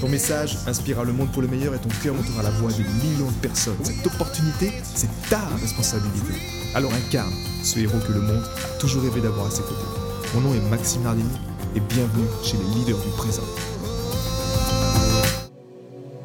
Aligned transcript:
Ton 0.00 0.10
message 0.10 0.58
inspirera 0.66 1.04
le 1.04 1.12
monde 1.14 1.32
pour 1.32 1.40
le 1.40 1.48
meilleur 1.48 1.74
et 1.74 1.78
ton 1.78 1.88
cœur 2.02 2.14
montera 2.14 2.42
la 2.42 2.50
voix 2.50 2.70
de 2.70 2.82
millions 3.02 3.30
de 3.30 3.40
personnes. 3.40 3.78
Cette 3.82 4.06
opportunité, 4.06 4.70
c'est 4.82 5.08
ta 5.30 5.40
responsabilité. 5.58 6.34
Alors 6.74 6.92
incarne 6.92 7.32
ce 7.62 7.78
héros 7.78 7.98
que 8.06 8.12
le 8.12 8.20
monde 8.20 8.42
a 8.44 8.78
toujours 8.78 9.02
rêvé 9.02 9.22
d'avoir 9.22 9.46
à 9.46 9.50
ses 9.50 9.62
côtés. 9.62 9.86
Mon 10.34 10.42
nom 10.42 10.54
est 10.54 10.60
Maxime 10.68 11.02
Nardini 11.02 11.30
et 11.74 11.80
bienvenue 11.80 12.26
chez 12.44 12.58
les 12.58 12.78
leaders 12.78 12.98
du 12.98 13.08
présent. 13.16 13.42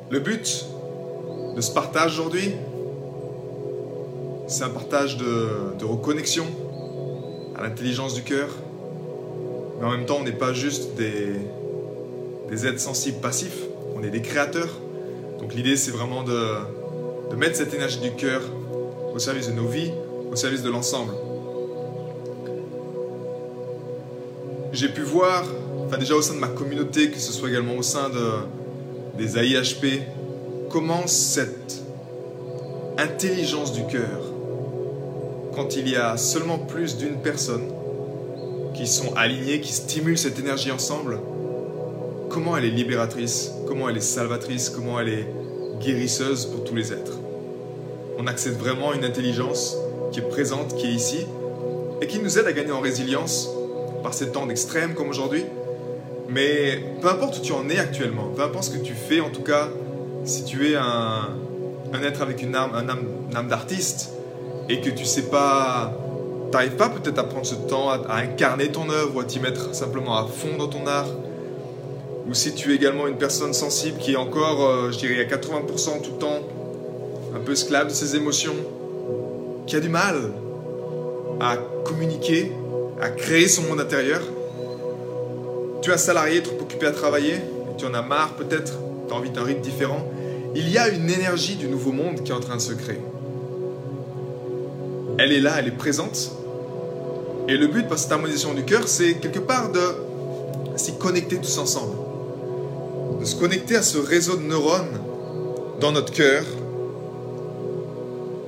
Le 0.10 0.20
but 0.20 0.66
de 1.56 1.62
ce 1.62 1.72
partage 1.72 2.20
aujourd'hui, 2.20 2.52
c'est 4.48 4.66
un 4.66 4.70
partage 4.70 5.16
de, 5.16 5.86
reconnexion 5.86 6.46
à 7.58 7.64
l'intelligence 7.64 8.16
du 8.16 8.24
cœur. 8.24 8.50
Mais 9.80 9.88
en 9.88 9.92
même 9.92 10.06
temps, 10.06 10.18
on 10.20 10.24
n'est 10.26 10.34
pas 10.34 10.52
juste 10.52 10.96
des, 10.96 11.40
des 12.52 12.68
êtres 12.68 12.82
sensibles 12.82 13.20
passifs, 13.20 13.58
on 14.02 14.04
est 14.04 14.10
des 14.10 14.22
créateurs. 14.22 14.70
Donc 15.40 15.54
l'idée, 15.54 15.78
c'est 15.78 15.92
vraiment 15.92 16.24
de, 16.24 17.36
mettre 17.38 17.56
cette 17.56 17.74
énergie 17.74 18.00
du 18.00 18.12
cœur 18.12 18.42
au 19.14 19.20
service 19.20 19.48
de 19.48 19.54
nos 19.54 19.68
vies, 19.68 19.92
au 20.32 20.36
service 20.36 20.64
de 20.64 20.70
l'ensemble. 20.70 21.14
J'ai 24.74 24.90
pu 24.90 25.02
voir, 25.02 25.44
enfin 25.86 25.98
déjà 25.98 26.16
au 26.16 26.22
sein 26.22 26.34
de 26.34 26.40
ma 26.40 26.48
communauté, 26.48 27.10
que 27.10 27.20
ce 27.20 27.32
soit 27.32 27.50
également 27.50 27.76
au 27.76 27.82
sein 27.82 28.10
de, 28.10 29.18
des 29.18 29.38
AIHP, 29.38 30.02
comment 30.70 31.08
cette 31.08 31.82
intelligence 32.98 33.74
du 33.74 33.86
cœur, 33.86 34.22
quand 35.56 35.76
il 35.76 35.90
y 35.90 35.96
a 35.96 36.18
seulement 36.18 36.58
plus 36.58 36.98
d'une 36.98 37.18
personne 37.18 37.66
qui 38.74 38.88
sont 38.88 39.14
alignées, 39.16 39.60
qui 39.62 39.74
stimulent 39.74 40.18
cette 40.18 40.40
énergie 40.40 40.72
ensemble, 40.72 41.20
comment 42.32 42.58
elle 42.58 42.66
est 42.66 42.70
libératrice, 42.70 43.52
comment 43.68 43.90
elle 43.90 43.98
est 43.98 44.02
salvatrice, 44.02 44.70
comment 44.70 45.00
elle 45.00 45.10
est 45.10 45.28
guérisseuse 45.82 46.46
pour 46.46 46.64
tous 46.64 46.76
les 46.76 46.94
êtres. 46.94 47.20
On 48.18 48.28
accède 48.28 48.58
vraiment 48.58 48.92
à 48.92 48.96
une 48.96 49.04
intelligence 49.04 49.78
qui 50.12 50.20
est 50.20 50.30
présente, 50.30 50.76
qui 50.76 50.88
est 50.88 50.94
ici, 50.94 51.26
et 52.02 52.08
qui 52.08 52.20
nous 52.20 52.40
aide 52.40 52.48
à 52.48 52.54
gagner 52.54 52.72
en 52.72 52.80
résilience 52.80 53.50
par 54.02 54.14
ces 54.14 54.32
temps 54.32 54.46
d'extrême 54.46 54.94
comme 54.94 55.10
aujourd'hui. 55.10 55.44
Mais 56.30 56.82
peu 57.02 57.10
importe 57.10 57.38
où 57.40 57.42
tu 57.42 57.52
en 57.52 57.70
es 57.70 57.78
actuellement, 57.78 58.32
peu 58.36 58.42
importe 58.42 58.66
ce 58.66 58.72
que 58.72 58.84
tu 58.84 58.94
fais, 58.94 59.20
en 59.20 59.30
tout 59.30 59.44
cas, 59.44 59.70
si 60.24 60.46
tu 60.46 60.72
es 60.72 60.76
un, 60.76 61.30
être 62.04 62.22
avec 62.22 62.42
une 62.42 62.56
âme, 62.56 62.72
un 62.74 62.88
âme, 63.36 63.48
d'artiste, 63.48 64.12
et 64.70 64.80
que 64.80 64.90
tu 64.90 65.04
sais 65.04 65.24
pas, 65.24 65.94
t'arrives 66.52 66.76
pas 66.76 66.90
peut-être 66.90 67.20
à 67.20 67.24
prendre 67.24 67.46
ce 67.46 67.56
temps 67.56 67.90
à, 67.90 67.96
à 68.08 68.18
incarner 68.20 68.70
ton 68.70 68.90
œuvre 68.90 69.16
ou 69.16 69.20
à 69.20 69.26
t'y 69.26 69.40
mettre 69.40 69.76
simplement 69.76 70.18
à 70.18 70.26
fond 70.28 70.58
dans 70.58 70.68
ton 70.68 70.88
art, 70.88 71.08
ou 72.32 72.34
si 72.34 72.54
tu 72.54 72.72
es 72.72 72.76
également 72.76 73.08
une 73.08 73.18
personne 73.18 73.54
sensible 73.54 73.98
qui 73.98 74.14
est 74.14 74.16
encore, 74.16 74.66
euh, 74.66 74.90
je 74.90 75.00
dirais, 75.00 75.20
à 75.20 75.26
80% 75.26 76.02
tout 76.02 76.12
le 76.14 76.18
temps 76.18 76.40
un 77.36 77.40
peu 77.42 77.52
esclave 77.52 77.88
de 77.88 77.94
ses 77.94 78.16
émotions, 78.16 78.56
qui 79.68 79.76
a 79.76 79.82
du 79.82 79.90
mal 79.90 80.16
à 81.42 81.58
communiquer, 81.84 82.54
à 83.02 83.10
créer 83.10 83.50
son 83.50 83.64
monde 83.64 83.82
intérieur. 83.82 84.22
Tu 85.82 85.92
un 85.92 85.98
salarié 85.98 86.42
trop 86.42 86.56
occupé 86.62 86.86
à 86.86 86.92
travailler, 86.92 87.42
tu 87.78 87.86
en 87.86 87.94
as 87.94 88.02
marre 88.02 88.36
peut-être, 88.36 88.80
tu 89.10 89.14
as 89.14 89.18
envie 89.18 89.32
d'un 89.32 89.44
rythme 89.44 89.62
différent. 89.62 90.08
Il 90.56 90.70
y 90.70 90.78
a 90.78 90.88
une 90.88 91.10
énergie 91.10 91.58
du 91.58 91.68
nouveau 91.68 91.92
monde 91.92 92.24
qui 92.24 92.32
est 92.32 92.36
en 92.36 92.40
train 92.40 92.56
de 92.56 92.62
se 92.62 92.72
créer. 92.72 93.02
Elle 95.18 95.34
est 95.34 95.42
là, 95.42 95.56
elle 95.60 95.68
est 95.68 95.78
présente. 95.78 96.32
Et 97.50 97.58
le 97.58 97.68
but, 97.68 97.90
par 97.90 98.00
cette 98.00 98.14
harmonisation 98.14 98.54
du 98.54 98.64
cœur, 98.64 98.88
c'est 98.88 99.16
quelque 99.16 99.40
part 99.40 99.70
de 99.74 99.82
s'y 100.78 100.94
connecter 100.98 101.36
tous 101.36 101.58
ensemble 101.58 102.11
de 103.22 103.26
se 103.26 103.36
connecter 103.36 103.76
à 103.76 103.84
ce 103.84 104.00
réseau 104.00 104.36
de 104.36 104.42
neurones 104.42 105.00
dans 105.80 105.92
notre 105.92 106.12
cœur 106.12 106.44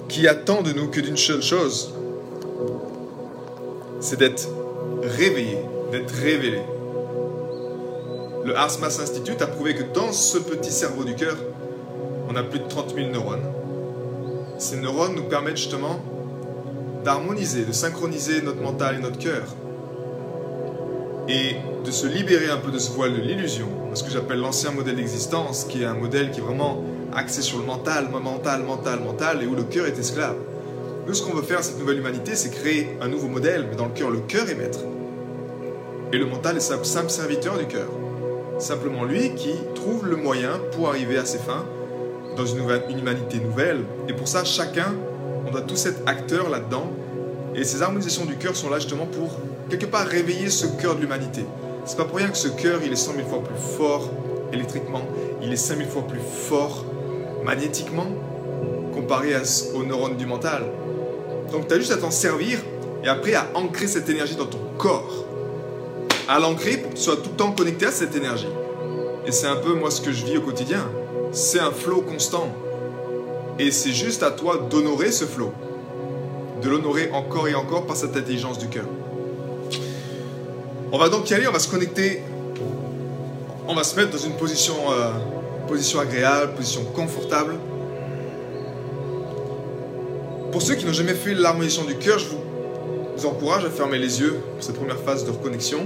qui 0.09 0.27
attend 0.27 0.63
de 0.63 0.71
nous 0.71 0.87
que 0.87 0.99
d'une 0.99 1.15
seule 1.15 1.43
chose, 1.43 1.93
c'est 3.99 4.17
d'être 4.17 4.49
réveillé, 5.03 5.59
d'être 5.91 6.11
révélé. 6.15 6.61
Le 8.45 8.53
Mass 8.53 8.99
Institute 8.99 9.43
a 9.43 9.47
prouvé 9.47 9.75
que 9.75 9.83
dans 9.93 10.11
ce 10.11 10.39
petit 10.39 10.71
cerveau 10.71 11.03
du 11.03 11.13
cœur, 11.13 11.37
on 12.27 12.35
a 12.35 12.41
plus 12.41 12.59
de 12.59 12.67
30 12.67 12.95
000 12.95 13.11
neurones. 13.11 13.45
Ces 14.57 14.77
neurones 14.77 15.13
nous 15.13 15.25
permettent 15.25 15.57
justement 15.57 15.99
d'harmoniser, 17.03 17.63
de 17.63 17.71
synchroniser 17.71 18.41
notre 18.41 18.61
mental 18.61 18.95
et 18.95 19.01
notre 19.01 19.19
cœur 19.19 19.43
et 21.27 21.55
de 21.85 21.91
se 21.91 22.07
libérer 22.07 22.49
un 22.49 22.57
peu 22.57 22.71
de 22.71 22.79
ce 22.79 22.91
voile 22.91 23.13
de 23.13 23.21
l'illusion, 23.21 23.67
ce 23.93 24.03
que 24.03 24.11
j'appelle 24.11 24.39
l'ancien 24.39 24.71
modèle 24.71 24.95
d'existence, 24.95 25.65
qui 25.65 25.83
est 25.83 25.85
un 25.85 25.93
modèle 25.93 26.31
qui 26.31 26.39
est 26.39 26.43
vraiment 26.43 26.83
axé 27.15 27.41
sur 27.41 27.59
le 27.59 27.65
mental, 27.65 28.09
mental, 28.09 28.63
mental, 28.63 28.99
mental, 28.99 29.43
et 29.43 29.45
où 29.45 29.55
le 29.55 29.63
cœur 29.63 29.85
est 29.85 29.97
esclave. 29.97 30.35
Nous, 31.07 31.13
ce 31.13 31.23
qu'on 31.23 31.33
veut 31.33 31.43
faire, 31.43 31.63
cette 31.63 31.79
nouvelle 31.79 31.99
humanité, 31.99 32.35
c'est 32.35 32.49
créer 32.49 32.97
un 33.01 33.07
nouveau 33.07 33.27
modèle, 33.27 33.67
mais 33.69 33.75
dans 33.75 33.85
le 33.85 33.91
cœur, 33.91 34.09
le 34.09 34.19
cœur 34.19 34.49
est 34.49 34.55
maître. 34.55 34.79
Et 36.11 36.17
le 36.17 36.25
mental 36.25 36.57
est 36.57 36.61
simple, 36.61 36.85
simple 36.85 37.09
serviteur 37.09 37.57
du 37.57 37.65
cœur. 37.65 37.89
Simplement 38.59 39.03
lui 39.03 39.33
qui 39.35 39.51
trouve 39.75 40.07
le 40.07 40.15
moyen 40.15 40.59
pour 40.71 40.87
arriver 40.87 41.17
à 41.17 41.25
ses 41.25 41.39
fins 41.39 41.65
dans 42.37 42.45
une, 42.45 42.59
nouvelle, 42.59 42.83
une 42.89 42.99
humanité 42.99 43.39
nouvelle. 43.39 43.83
Et 44.07 44.13
pour 44.13 44.27
ça, 44.27 44.43
chacun, 44.43 44.93
on 45.45 45.51
doit 45.51 45.61
tous 45.61 45.85
être 45.85 46.01
acteurs 46.05 46.49
là-dedans. 46.49 46.89
Et 47.55 47.63
ces 47.63 47.81
harmonisations 47.81 48.25
du 48.25 48.37
cœur 48.37 48.55
sont 48.55 48.69
là 48.69 48.79
justement 48.79 49.05
pour 49.05 49.39
quelque 49.77 49.89
part 49.89 50.05
réveiller 50.05 50.51
ce 50.51 50.67
cœur 50.67 50.95
de 50.95 51.01
l'humanité. 51.01 51.45
C'est 51.85 51.97
pas 51.97 52.05
pour 52.05 52.17
rien 52.17 52.29
que 52.29 52.37
ce 52.37 52.47
cœur, 52.47 52.81
il 52.85 52.93
est 52.93 52.95
100 52.95 53.15
000 53.15 53.27
fois 53.27 53.43
plus 53.43 53.55
fort 53.55 54.07
électriquement, 54.51 55.01
il 55.41 55.51
est 55.51 55.55
5 55.55 55.77
000 55.77 55.89
fois 55.89 56.03
plus 56.03 56.19
fort 56.19 56.85
magnétiquement 57.43 58.05
comparé 58.93 59.33
aux 59.73 59.83
neurones 59.83 60.15
du 60.15 60.27
mental. 60.27 60.63
Donc 61.51 61.67
tu 61.67 61.73
as 61.73 61.79
juste 61.79 61.91
à 61.91 61.97
t'en 61.97 62.11
servir 62.11 62.59
et 63.03 63.07
après 63.07 63.33
à 63.33 63.47
ancrer 63.55 63.87
cette 63.87 64.07
énergie 64.09 64.35
dans 64.35 64.45
ton 64.45 64.59
corps. 64.77 65.25
À 66.29 66.39
l'ancrer 66.39 66.77
pour 66.77 66.91
que 66.91 66.95
tu 66.95 67.01
sois 67.01 67.15
tout 67.15 67.31
le 67.31 67.35
temps 67.35 67.51
connecté 67.51 67.87
à 67.87 67.91
cette 67.91 68.15
énergie. 68.15 68.47
Et 69.25 69.31
c'est 69.31 69.47
un 69.47 69.55
peu 69.55 69.73
moi 69.73 69.89
ce 69.89 70.01
que 70.01 70.11
je 70.11 70.23
vis 70.23 70.37
au 70.37 70.41
quotidien. 70.41 70.87
C'est 71.31 71.59
un 71.59 71.71
flot 71.71 72.01
constant. 72.01 72.47
Et 73.57 73.71
c'est 73.71 73.91
juste 73.91 74.21
à 74.21 74.29
toi 74.29 74.67
d'honorer 74.69 75.11
ce 75.11 75.25
flot. 75.25 75.51
De 76.61 76.69
l'honorer 76.69 77.09
encore 77.11 77.47
et 77.47 77.55
encore 77.55 77.87
par 77.87 77.95
cette 77.95 78.15
intelligence 78.15 78.59
du 78.59 78.67
cœur. 78.67 78.85
On 80.95 80.99
va 80.99 81.09
donc 81.09 81.27
y 81.31 81.33
aller, 81.33 81.47
on 81.47 81.51
va 81.51 81.57
se 81.57 81.67
connecter, 81.67 82.21
on 83.67 83.73
va 83.73 83.83
se 83.83 83.95
mettre 83.95 84.11
dans 84.11 84.23
une 84.23 84.33
position, 84.33 84.75
euh, 84.91 85.09
position 85.67 85.99
agréable, 85.99 86.53
position 86.53 86.83
confortable. 86.83 87.55
Pour 90.51 90.61
ceux 90.61 90.75
qui 90.75 90.85
n'ont 90.85 90.93
jamais 90.93 91.15
fait 91.15 91.33
l'harmonisation 91.33 91.85
du 91.85 91.95
cœur, 91.95 92.19
je 92.19 92.27
vous 93.17 93.25
encourage 93.25 93.65
à 93.65 93.71
fermer 93.71 93.97
les 93.97 94.21
yeux 94.21 94.39
pour 94.53 94.63
cette 94.63 94.75
première 94.75 94.99
phase 94.99 95.25
de 95.25 95.31
reconnexion. 95.31 95.79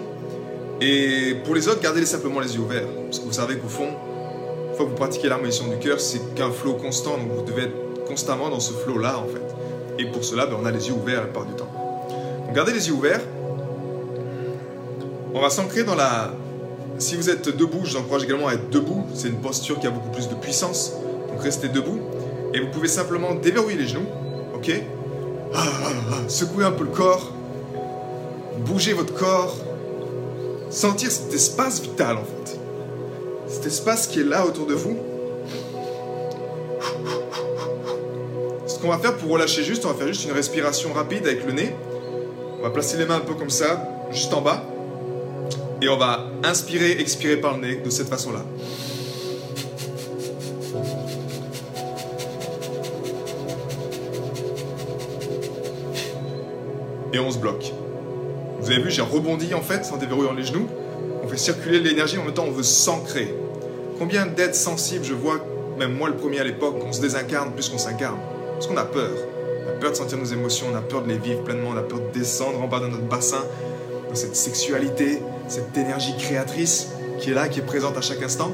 Et 0.81 1.38
pour 1.45 1.56
les 1.56 1.69
autres, 1.69 1.79
gardez 1.79 2.06
simplement 2.06 2.41
les 2.41 2.56
yeux 2.56 2.59
ouverts. 2.63 2.89
Parce 3.06 3.19
que 3.19 3.25
vous 3.25 3.31
savez 3.31 3.56
qu'au 3.59 3.69
fond, 3.69 3.88
une 3.88 4.75
fois 4.75 4.84
que 4.88 4.89
vous 4.89 4.97
pratiquez 4.97 5.29
l'harmonisation 5.29 5.69
du 5.69 5.78
cœur, 5.78 6.01
c'est 6.01 6.35
qu'un 6.35 6.51
flot 6.51 6.74
constant. 6.74 7.18
Donc 7.18 7.31
vous 7.33 7.44
devez 7.44 7.63
être 7.63 8.04
constamment 8.06 8.50
dans 8.50 8.59
ce 8.59 8.74
flot-là, 8.74 9.19
en 9.19 9.27
fait. 9.27 10.04
Et 10.04 10.12
pour 10.12 10.25
cela, 10.25 10.48
ben, 10.48 10.57
on 10.62 10.65
a 10.65 10.71
les 10.71 10.89
yeux 10.89 10.95
ouverts 10.95 11.21
la 11.21 11.27
plupart 11.27 11.45
du 11.45 11.54
temps. 11.54 11.71
Donc 12.45 12.54
gardez 12.54 12.74
les 12.74 12.89
yeux 12.89 12.94
ouverts. 12.94 13.21
On 15.38 15.42
va 15.42 15.51
s'ancrer 15.51 15.84
dans 15.84 15.94
la... 15.94 16.34
Si 16.98 17.16
vous 17.16 17.30
êtes 17.30 17.56
debout, 17.56 17.81
je 17.84 17.92
vous 17.92 17.98
encourage 17.98 18.24
également 18.24 18.48
à 18.48 18.56
être 18.56 18.72
debout. 18.72 19.06
C'est 19.13 19.28
une 19.28 19.39
posture 19.39 19.80
qui 19.80 19.86
a 19.86 19.92
beaucoup 19.92 20.10
plus 20.10 20.28
de 20.30 20.34
puissance. 20.34 20.94
Donc 21.30 21.44
restez 21.44 21.69
debout. 21.69 22.00
Et 22.56 22.60
vous 22.60 22.72
pouvez 22.72 22.88
simplement 22.88 23.36
déverrouiller 23.36 23.78
les 23.78 23.86
genoux. 23.86 24.07
Ok? 24.56 24.72
Ah, 25.54 25.63
ah, 25.63 25.89
ah, 26.12 26.16
Secouer 26.28 26.66
un 26.66 26.72
peu 26.72 26.86
le 26.86 26.89
corps. 26.89 27.31
Bouger 28.66 28.94
votre 28.94 29.13
corps. 29.13 29.56
Sentir 30.72 31.12
cet 31.12 31.31
espace 31.31 31.81
vital 31.83 32.18
en 32.18 32.24
fait. 32.24 32.60
Cet 33.48 33.68
espace 33.68 34.07
qui 34.07 34.22
est 34.22 34.28
là 34.28 34.44
autour 34.44 34.66
de 34.66 34.74
vous. 34.74 34.98
Ce 38.66 38.80
qu'on 38.80 38.90
va 38.90 38.98
faire 38.98 39.16
pour 39.18 39.30
relâcher 39.30 39.63
juste, 39.63 39.86
on 39.86 39.90
va 39.90 39.94
faire 39.94 40.07
juste 40.07 40.25
une 40.25 40.31
respiration 40.31 40.94
rapide 40.94 41.28
avec 41.28 41.45
le 41.45 41.51
nez. 41.51 41.75
On 42.60 42.63
va 42.63 42.72
placer 42.72 42.98
les 42.98 43.06
mains 43.06 43.18
un 43.18 43.19
peu 43.19 43.36
comme 43.36 43.51
ça, 43.51 43.88
juste 44.12 44.33
en 44.33 44.42
bas. 44.42 44.63
Et 45.81 45.89
on 45.89 45.97
va 45.97 46.25
inspirer, 46.44 47.00
expirer 47.00 47.38
par 47.38 47.56
le 47.56 47.68
nez 47.68 47.75
de 47.75 47.89
cette 47.89 48.09
façon-là. 48.09 48.44
Et 57.13 57.19
on 57.19 57.31
se 57.31 57.38
bloque. 57.38 57.71
Vous 58.59 58.71
avez 58.71 58.81
vu, 58.81 58.91
j'ai 58.91 59.01
rebondi 59.01 59.53
en 59.53 59.62
fait 59.62 59.89
en 59.94 59.97
déverrouillant 59.97 60.33
les 60.33 60.44
genoux. 60.44 60.68
On 61.24 61.27
fait 61.27 61.38
circuler 61.38 61.80
l'énergie, 61.80 62.18
en 62.18 62.23
même 62.23 62.33
temps 62.33 62.45
on 62.47 62.51
veut 62.51 62.63
s'ancrer. 62.63 63.33
Combien 64.00 64.25
d'êtres 64.25 64.56
sensibles 64.56 65.06
je 65.06 65.13
vois, 65.13 65.39
même 65.77 65.94
moi 65.94 66.09
le 66.09 66.15
premier 66.15 66.39
à 66.39 66.44
l'époque, 66.44 66.80
qu'on 66.80 66.91
se 66.91 67.01
désincarne 67.01 67.53
plus 67.53 67.69
qu'on 67.69 67.77
s'incarne 67.77 68.19
Parce 68.53 68.68
qu'on 68.68 68.77
a 68.77 68.85
peur. 68.85 69.12
On 69.65 69.69
a 69.69 69.80
peur 69.80 69.91
de 69.91 69.95
sentir 69.95 70.18
nos 70.18 70.25
émotions, 70.25 70.68
on 70.71 70.75
a 70.75 70.81
peur 70.81 71.03
de 71.03 71.09
les 71.09 71.18
vivre 71.18 71.44
pleinement, 71.44 71.69
on 71.73 71.77
a 71.77 71.81
peur 71.81 72.00
de 72.00 72.19
descendre 72.19 72.62
en 72.62 72.68
bas 72.68 72.80
de 72.80 72.88
notre 72.88 73.03
bassin, 73.03 73.44
dans 74.09 74.15
cette 74.15 74.35
sexualité, 74.35 75.21
cette 75.47 75.77
énergie 75.77 76.15
créatrice 76.17 76.89
qui 77.19 77.31
est 77.31 77.33
là, 77.33 77.47
qui 77.47 77.59
est 77.59 77.63
présente 77.63 77.97
à 77.97 78.01
chaque 78.01 78.21
instant. 78.21 78.51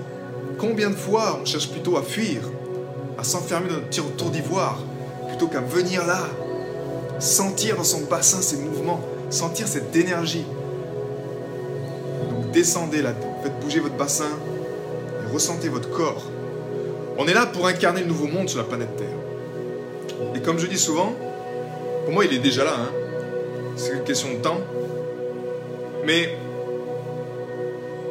Combien 0.57 0.89
de 0.89 0.95
fois 0.95 1.39
on 1.41 1.45
cherche 1.45 1.69
plutôt 1.69 1.97
à 1.97 2.03
fuir, 2.03 2.41
à 3.17 3.23
s'enfermer 3.23 3.67
dans 3.67 3.75
notre 3.75 3.87
petit 3.87 4.01
tour 4.17 4.29
d'ivoire, 4.29 4.79
plutôt 5.27 5.47
qu'à 5.47 5.61
venir 5.61 6.05
là, 6.05 6.21
sentir 7.19 7.77
dans 7.77 7.83
son 7.83 8.01
bassin 8.01 8.41
ces 8.41 8.57
mouvements, 8.57 9.01
sentir 9.29 9.67
cette 9.67 9.95
énergie. 9.95 10.45
Donc 12.29 12.51
descendez 12.51 13.01
là-dedans, 13.01 13.39
faites 13.43 13.59
bouger 13.59 13.79
votre 13.79 13.95
bassin 13.95 14.29
ressentez 15.33 15.67
votre 15.67 15.89
corps. 15.89 16.23
On 17.17 17.27
est 17.27 17.33
là 17.33 17.47
pour 17.47 17.65
incarner 17.67 18.01
le 18.01 18.07
nouveau 18.07 18.27
monde 18.27 18.47
sur 18.47 18.59
la 18.59 18.65
planète 18.65 18.95
Terre. 18.95 19.07
Et 20.35 20.41
comme 20.41 20.59
je 20.59 20.67
dis 20.67 20.77
souvent, 20.77 21.13
pour 22.05 22.13
moi 22.13 22.25
il 22.25 22.33
est 22.33 22.39
déjà 22.39 22.63
là, 22.63 22.75
hein. 22.77 22.91
c'est 23.75 23.93
une 23.93 24.03
question 24.03 24.29
de 24.31 24.37
temps. 24.37 24.61
Mais 26.05 26.37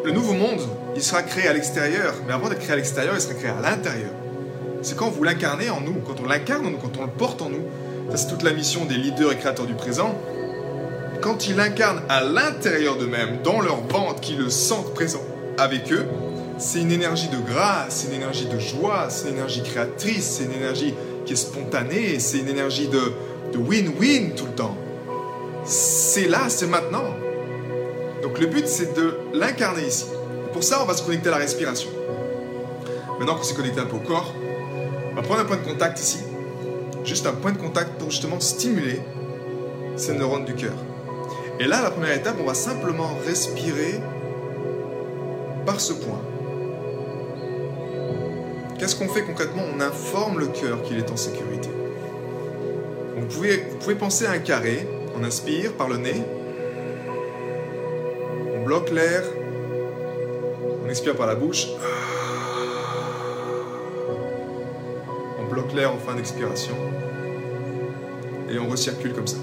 le 0.05 0.11
nouveau 0.11 0.33
monde, 0.33 0.61
il 0.97 1.03
sera 1.03 1.23
créé 1.23 1.47
à 1.47 1.53
l'extérieur, 1.53 2.15
mais 2.27 2.33
avant 2.33 2.49
d'être 2.49 2.61
créé 2.61 2.73
à 2.73 2.77
l'extérieur, 2.77 3.15
il 3.15 3.21
sera 3.21 3.35
créé 3.35 3.51
à 3.51 3.61
l'intérieur. 3.61 4.11
C'est 4.83 4.97
quand 4.97 5.11
vous 5.11 5.23
l'incarnez 5.23 5.71
en 5.71 5.81
nous, 5.81 5.95
quand 6.07 6.21
on 6.21 6.27
l'incarne 6.27 6.67
en 6.67 6.71
nous, 6.71 6.79
quand 6.79 6.97
on 6.99 7.03
le 7.03 7.11
porte 7.11 7.41
en 7.41 7.49
nous. 7.49 7.63
Ça, 8.11 8.17
c'est 8.17 8.29
toute 8.29 8.43
la 8.43 8.53
mission 8.53 8.85
des 8.85 8.97
leaders 8.97 9.33
et 9.33 9.37
créateurs 9.37 9.67
du 9.67 9.75
présent. 9.75 10.19
Quand 11.21 11.47
ils 11.47 11.55
l'incarnent 11.55 12.03
à 12.09 12.23
l'intérieur 12.25 12.97
d'eux-mêmes, 12.97 13.39
dans 13.45 13.61
leur 13.61 13.81
ventre, 13.87 14.21
qui 14.21 14.35
le 14.35 14.51
sentent 14.51 14.93
présent 14.93 15.23
avec 15.57 15.93
eux, 15.93 16.05
c'est 16.59 16.81
une 16.81 16.91
énergie 16.91 17.29
de 17.29 17.39
grâce, 17.39 18.01
c'est 18.01 18.09
une 18.09 18.15
énergie 18.15 18.47
de 18.47 18.59
joie, 18.59 19.07
c'est 19.09 19.29
une 19.29 19.35
énergie 19.35 19.63
créatrice, 19.63 20.39
c'est 20.39 20.45
une 20.45 20.53
énergie 20.53 20.95
qui 21.25 21.35
est 21.35 21.37
spontanée, 21.37 22.19
c'est 22.19 22.39
une 22.39 22.49
énergie 22.49 22.89
de 22.89 23.57
win-win 23.57 24.35
tout 24.35 24.47
le 24.47 24.53
temps. 24.53 24.77
C'est 25.65 26.27
là, 26.27 26.49
c'est 26.49 26.67
maintenant. 26.67 27.05
Donc 28.33 28.41
le 28.41 28.47
but, 28.47 28.67
c'est 28.67 28.95
de 28.95 29.19
l'incarner 29.35 29.87
ici. 29.87 30.07
Pour 30.55 30.65
ça, 30.65 30.83
on 30.83 30.87
va 30.87 30.95
se 30.95 31.03
connecter 31.03 31.29
à 31.29 31.33
la 31.33 31.37
respiration. 31.37 31.91
Maintenant 33.19 33.35
qu'on 33.35 33.43
s'est 33.43 33.55
connecté 33.55 33.79
un 33.79 33.85
peu 33.85 33.97
au 33.97 34.01
corps, 34.01 34.33
on 35.11 35.15
va 35.15 35.21
prendre 35.21 35.41
un 35.41 35.45
point 35.45 35.59
de 35.59 35.65
contact 35.67 36.01
ici. 36.01 36.21
Juste 37.05 37.27
un 37.27 37.35
point 37.35 37.53
de 37.53 37.59
contact 37.59 37.99
pour 37.99 38.11
justement 38.11 38.41
stimuler 38.41 39.03
ces 39.97 40.15
neurones 40.15 40.47
du 40.47 40.55
cœur. 40.55 40.73
Et 41.61 41.67
là, 41.67 41.83
la 41.83 41.91
première 41.91 42.17
étape, 42.17 42.37
on 42.41 42.47
va 42.47 42.55
simplement 42.55 43.11
respirer 43.27 44.01
par 45.67 45.79
ce 45.79 45.93
point. 45.93 46.23
Qu'est-ce 48.79 48.97
qu'on 48.97 49.09
fait 49.09 49.25
concrètement? 49.25 49.65
On 49.77 49.79
informe 49.83 50.39
le 50.39 50.47
cœur 50.47 50.81
qu'il 50.85 50.97
est 50.97 51.11
en 51.11 51.19
sécurité. 51.19 51.69
vous, 53.15 53.27
pouvez, 53.27 53.67
vous 53.71 53.77
pouvez 53.77 53.95
penser 53.95 54.25
à 54.25 54.31
un 54.31 54.39
carré. 54.39 54.89
On 55.21 55.23
inspire 55.23 55.75
par 55.75 55.91
le 55.91 55.99
nez. 55.99 56.25
On 58.73 58.77
bloque 58.77 58.91
l'air. 58.93 59.23
On 60.83 60.89
expire 60.89 61.15
par 61.15 61.27
la 61.27 61.35
bouche. 61.35 61.67
On 65.39 65.45
bloque 65.53 65.75
l'air 65.75 65.93
en 65.93 65.99
fin 65.99 66.15
d'expiration. 66.15 66.75
Et 68.49 68.59
on 68.59 68.69
recircule 68.69 69.13
comme 69.13 69.27
ça. 69.27 69.37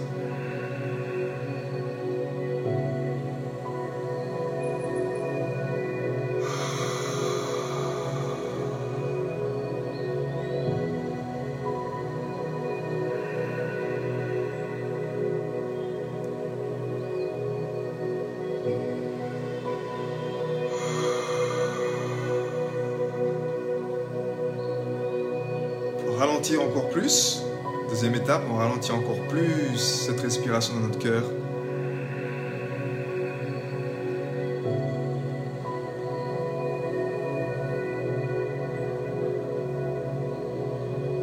Ralentir 26.20 26.62
encore 26.62 26.90
plus. 26.90 27.44
Deuxième 27.90 28.14
étape, 28.14 28.44
on 28.52 28.56
ralentit 28.58 28.92
encore 28.92 29.20
plus 29.30 29.78
cette 29.78 30.20
respiration 30.20 30.74
dans 30.76 30.82
notre 30.82 31.00
cœur. 31.00 31.24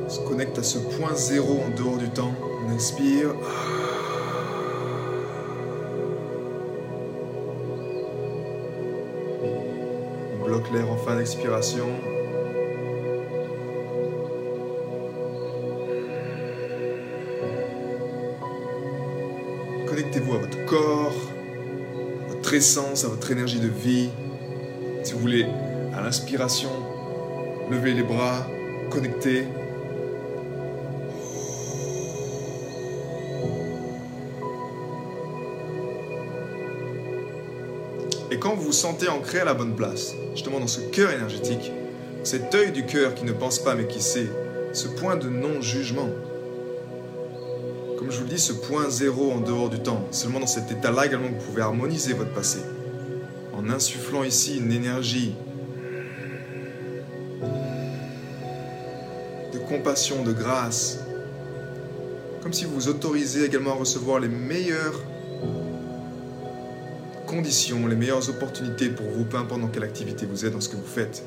On 0.07 0.09
se 0.09 0.21
connecte 0.21 0.59
à 0.59 0.63
ce 0.63 0.79
point 0.79 1.15
zéro 1.15 1.61
en 1.67 1.77
dehors 1.77 1.99
du 1.99 2.09
temps. 2.09 2.33
On 2.67 2.71
inspire. 2.71 3.35
On 10.33 10.47
bloque 10.47 10.73
l'air 10.73 10.91
en 10.91 10.97
fin 10.97 11.17
d'expiration. 11.17 11.87
À 22.57 23.09
votre 23.09 23.31
énergie 23.31 23.61
de 23.61 23.69
vie. 23.69 24.09
Si 25.05 25.13
vous 25.13 25.19
voulez, 25.19 25.45
à 25.95 26.01
l'inspiration, 26.01 26.71
levez 27.71 27.93
les 27.93 28.03
bras, 28.03 28.47
connectez. 28.89 29.45
Et 38.31 38.39
quand 38.39 38.55
vous 38.55 38.63
vous 38.63 38.73
sentez 38.73 39.11
ancré 39.11 39.41
à 39.41 39.45
la 39.45 39.53
bonne 39.53 39.77
place, 39.77 40.15
justement 40.33 40.59
dans 40.59 40.67
ce 40.67 40.81
cœur 40.81 41.11
énergétique, 41.11 41.73
cet 42.23 42.55
œil 42.55 42.73
du 42.73 42.87
cœur 42.87 43.15
qui 43.15 43.27
ne 43.27 43.33
pense 43.33 43.59
pas 43.59 43.75
mais 43.75 43.87
qui 43.87 44.01
sait, 44.01 44.31
ce 44.73 44.89
point 44.89 45.17
de 45.17 45.29
non-jugement, 45.29 46.09
comme 47.99 48.11
je 48.11 48.19
vous 48.19 48.25
le 48.25 48.31
dis, 48.31 48.39
ce 48.39 48.53
point 48.53 48.91
zéro 48.91 49.33
en 49.33 49.41
dehors 49.41 49.71
du 49.71 49.81
temps, 49.81 50.07
seulement 50.11 50.41
dans 50.41 50.47
cet 50.47 50.71
état-là 50.71 51.07
également 51.07 51.29
vous 51.29 51.45
pouvez 51.47 51.63
harmoniser 51.63 52.13
votre 52.13 52.33
passé. 52.33 52.59
En 53.55 53.71
insufflant 53.71 54.23
ici 54.23 54.59
une 54.59 54.71
énergie 54.71 55.35
de 59.53 59.59
compassion, 59.67 60.23
de 60.23 60.33
grâce. 60.33 60.99
Comme 62.43 62.53
si 62.53 62.65
vous 62.65 62.75
vous 62.75 62.89
autorisez 62.89 63.45
également 63.45 63.73
à 63.73 63.77
recevoir 63.77 64.21
les 64.21 64.29
meilleures 64.29 65.03
conditions, 67.27 67.87
les 67.87 67.97
meilleures 67.97 68.29
opportunités 68.29 68.89
pour 68.89 69.07
vous, 69.07 69.25
peu 69.25 69.37
importe 69.37 69.61
dans 69.61 69.69
quelle 69.69 69.85
activité 69.85 70.27
vous 70.27 70.45
êtes, 70.45 70.53
dans 70.53 70.61
ce 70.61 70.69
que 70.69 70.77
vous 70.77 70.87
faites. 70.87 71.25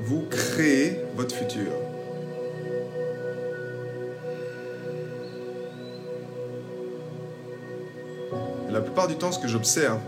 Vous 0.00 0.24
créez 0.30 1.00
votre 1.16 1.34
futur. 1.34 1.85
Du 9.06 9.16
temps, 9.16 9.32
ce 9.32 9.38
que 9.38 9.48
j'observe, 9.48 10.00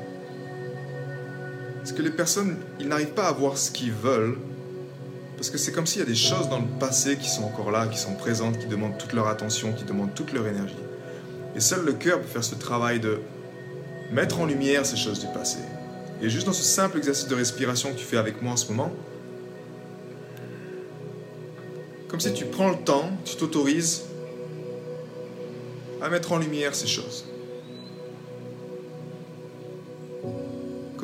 c'est 1.84 1.96
que 1.96 2.02
les 2.02 2.10
personnes, 2.10 2.56
ils 2.78 2.88
n'arrivent 2.88 3.14
pas 3.14 3.28
à 3.28 3.32
voir 3.32 3.56
ce 3.56 3.70
qu'ils 3.70 3.92
veulent, 3.92 4.36
parce 5.36 5.50
que 5.50 5.58
c'est 5.58 5.72
comme 5.72 5.86
s'il 5.86 6.00
y 6.00 6.02
a 6.02 6.06
des 6.06 6.14
choses 6.14 6.48
dans 6.48 6.58
le 6.58 6.66
passé 6.80 7.16
qui 7.16 7.28
sont 7.28 7.44
encore 7.44 7.70
là, 7.70 7.86
qui 7.86 7.98
sont 7.98 8.14
présentes, 8.14 8.58
qui 8.58 8.66
demandent 8.66 8.98
toute 8.98 9.12
leur 9.12 9.28
attention, 9.28 9.72
qui 9.72 9.84
demandent 9.84 10.14
toute 10.14 10.32
leur 10.32 10.46
énergie. 10.46 10.74
Et 11.54 11.60
seul 11.60 11.84
le 11.84 11.92
cœur 11.92 12.20
peut 12.20 12.26
faire 12.26 12.44
ce 12.44 12.56
travail 12.56 13.00
de 13.00 13.20
mettre 14.12 14.40
en 14.40 14.46
lumière 14.46 14.84
ces 14.84 14.96
choses 14.96 15.20
du 15.20 15.26
passé. 15.26 15.58
Et 16.20 16.28
juste 16.28 16.46
dans 16.46 16.52
ce 16.52 16.64
simple 16.64 16.98
exercice 16.98 17.28
de 17.28 17.34
respiration 17.34 17.92
que 17.92 17.98
tu 17.98 18.04
fais 18.04 18.16
avec 18.16 18.42
moi 18.42 18.52
en 18.52 18.56
ce 18.56 18.68
moment, 18.68 18.92
comme 22.08 22.20
si 22.20 22.32
tu 22.32 22.46
prends 22.46 22.70
le 22.70 22.76
temps, 22.76 23.10
tu 23.24 23.36
t'autorises 23.36 24.02
à 26.02 26.08
mettre 26.08 26.32
en 26.32 26.38
lumière 26.38 26.74
ces 26.74 26.86
choses. 26.86 27.24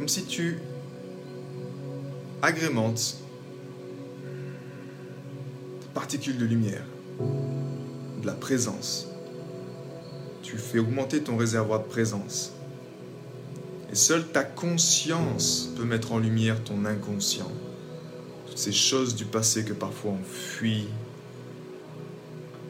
Comme 0.04 0.08
si 0.10 0.24
tu 0.26 0.58
agrémentes 2.42 3.16
particules 5.94 6.36
de 6.36 6.44
lumière, 6.44 6.84
de 8.20 8.26
la 8.26 8.34
présence. 8.34 9.06
Tu 10.42 10.58
fais 10.58 10.78
augmenter 10.78 11.22
ton 11.22 11.38
réservoir 11.38 11.80
de 11.80 11.88
présence. 11.88 12.52
Et 13.90 13.94
seule 13.94 14.26
ta 14.28 14.44
conscience 14.44 15.70
peut 15.74 15.84
mettre 15.84 16.12
en 16.12 16.18
lumière 16.18 16.62
ton 16.62 16.84
inconscient. 16.84 17.50
Toutes 18.48 18.58
ces 18.58 18.72
choses 18.72 19.14
du 19.14 19.24
passé 19.24 19.64
que 19.64 19.72
parfois 19.72 20.10
on 20.20 20.22
fuit, 20.22 20.88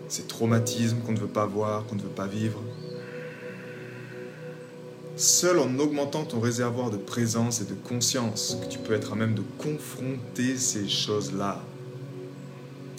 ces 0.06 0.22
traumatismes 0.22 0.98
qu'on 1.00 1.10
ne 1.10 1.18
veut 1.18 1.26
pas 1.26 1.46
voir, 1.46 1.84
qu'on 1.86 1.96
ne 1.96 2.02
veut 2.02 2.08
pas 2.10 2.28
vivre. 2.28 2.60
Seul 5.24 5.58
en 5.58 5.78
augmentant 5.78 6.26
ton 6.26 6.38
réservoir 6.38 6.90
de 6.90 6.98
présence 6.98 7.62
et 7.62 7.64
de 7.64 7.72
conscience 7.72 8.58
que 8.60 8.66
tu 8.66 8.78
peux 8.78 8.92
être 8.92 9.14
à 9.14 9.16
même 9.16 9.34
de 9.34 9.40
confronter 9.56 10.58
ces 10.58 10.86
choses-là 10.86 11.62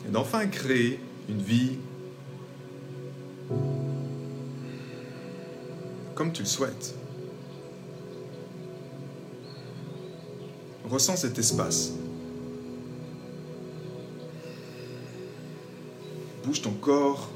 et 0.08 0.10
d'enfin 0.10 0.48
créer 0.48 1.00
une 1.29 1.39
vie 1.39 1.77
comme 6.15 6.32
tu 6.32 6.41
le 6.41 6.48
souhaites. 6.48 6.96
Ressens 10.89 11.17
cet 11.17 11.38
espace. 11.38 11.91
Bouge 16.44 16.63
ton 16.63 16.72
corps. 16.72 17.29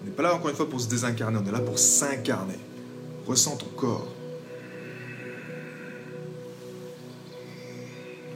On 0.00 0.06
n'est 0.06 0.12
pas 0.12 0.22
là 0.22 0.34
encore 0.34 0.48
une 0.48 0.56
fois 0.56 0.70
pour 0.70 0.80
se 0.80 0.88
désincarner, 0.88 1.38
on 1.38 1.46
est 1.46 1.52
là 1.52 1.60
pour 1.60 1.78
s'incarner. 1.78 2.56
Ressens 3.26 3.56
ton 3.56 3.66
corps. 3.76 4.08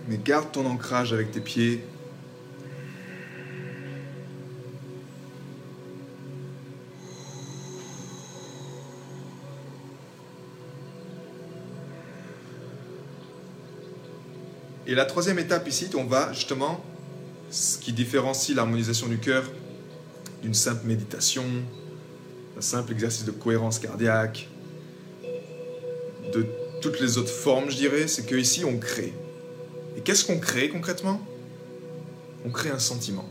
Mais 0.09 0.19
garde 0.19 0.53
ton 0.53 0.67
ancrage 0.67 1.13
avec 1.13 1.33
tes 1.33 1.41
pieds. 1.41 1.85
Et 14.89 14.95
la 14.95 15.05
troisième 15.05 15.41
étape 15.41 15.67
ici, 15.67 15.91
on 15.97 16.05
va 16.05 16.33
justement, 16.33 16.81
ce 17.51 17.77
qui 17.77 17.93
différencie 17.93 18.57
l'harmonisation 18.57 19.09
du 19.09 19.19
cœur 19.19 19.45
d'une 20.43 20.55
simple 20.55 20.87
méditation, 20.87 21.43
d'un 22.55 22.61
simple 22.61 22.93
exercice 22.93 23.25
de 23.25 23.33
cohérence 23.33 23.81
cardiaque, 23.81 24.49
de 26.33 26.47
toutes 26.81 27.01
les 27.01 27.19
autres 27.19 27.33
formes, 27.33 27.69
je 27.69 27.77
dirais, 27.77 28.07
c'est 28.07 28.25
qu'ici 28.25 28.65
on 28.65 28.79
crée. 28.79 29.13
Qu'est-ce 30.07 30.25
qu'on 30.25 30.39
crée 30.39 30.69
concrètement? 30.69 31.21
On 32.45 32.51
crée 32.51 32.71
un 32.71 32.79
sentiment. 32.79 33.25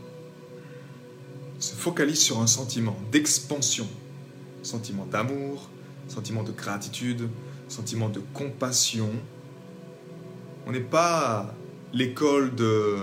On 1.56 1.60
se 1.60 1.74
focalise 1.74 2.20
sur 2.20 2.42
un 2.42 2.46
sentiment 2.46 2.94
d'expansion, 3.10 3.88
sentiment 4.62 5.06
d'amour, 5.06 5.70
sentiment 6.06 6.42
de 6.42 6.52
gratitude, 6.52 7.30
sentiment 7.68 8.10
de 8.10 8.20
compassion. 8.34 9.08
On 10.66 10.72
n'est 10.72 10.80
pas 10.80 11.54
l'école 11.94 12.54
de 12.54 12.98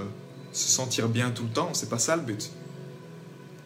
se 0.52 0.70
sentir 0.70 1.10
bien 1.10 1.32
tout 1.32 1.46
le 1.46 1.50
temps, 1.50 1.74
c'est 1.74 1.90
pas 1.90 1.98
ça 1.98 2.16
le 2.16 2.22
but. 2.22 2.52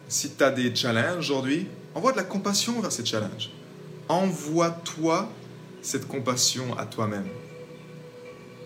Si 0.08 0.30
tu 0.30 0.42
as 0.42 0.50
des 0.50 0.74
challenges 0.74 1.18
aujourd'hui, 1.18 1.66
envoie 1.94 2.12
de 2.12 2.16
la 2.16 2.24
compassion 2.24 2.80
vers 2.80 2.92
ces 2.92 3.04
challenges. 3.04 3.50
Envoie-toi 4.08 5.28
cette 5.82 6.08
compassion 6.08 6.78
à 6.78 6.86
toi-même. 6.86 7.26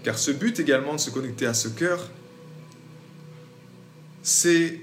Car 0.03 0.19
ce 0.19 0.31
but 0.31 0.59
également 0.59 0.95
de 0.95 1.01
se 1.01 1.11
connecter 1.11 1.47
à 1.47 1.55
ce 1.55 1.69
cœur, 1.69 2.11
c'est 4.23 4.81